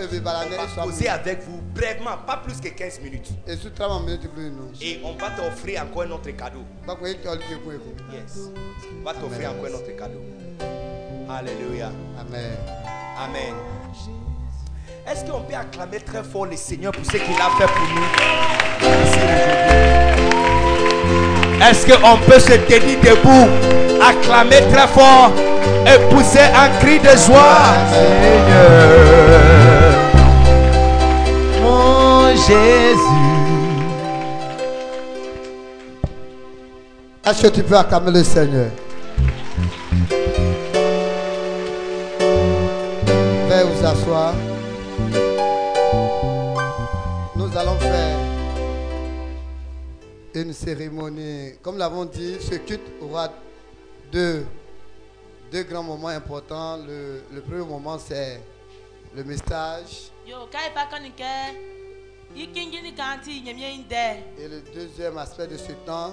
[0.83, 3.29] poser avec vous brièvement, pas plus que 15 minutes.
[4.81, 6.63] Et on va t'offrir encore un autre cadeau.
[8.13, 8.51] Yes.
[8.99, 10.21] On va t'offrir encore un autre cadeau.
[11.29, 11.91] Alléluia.
[12.19, 12.57] Amen.
[13.17, 13.53] Amen.
[15.09, 18.03] Est-ce qu'on peut acclamer très fort le Seigneur pour ce qu'il a fait pour nous?
[21.65, 23.47] Est-ce qu'on peut se tenir debout,
[24.05, 25.31] acclamer très fort
[25.85, 27.73] et pousser un cri de joie?
[27.89, 28.91] Seigneur,
[31.61, 32.97] mon Jésus.
[37.25, 38.71] Est-ce que tu peux acclamer le Seigneur?
[50.57, 51.53] Cérémonie.
[51.61, 53.29] Comme l'avons dit, ce culte aura
[54.11, 54.45] deux,
[55.51, 56.77] deux grands moments importants.
[56.77, 58.41] Le, le premier moment, c'est
[59.15, 60.11] le message.
[64.37, 66.11] Et le deuxième aspect de ce temps,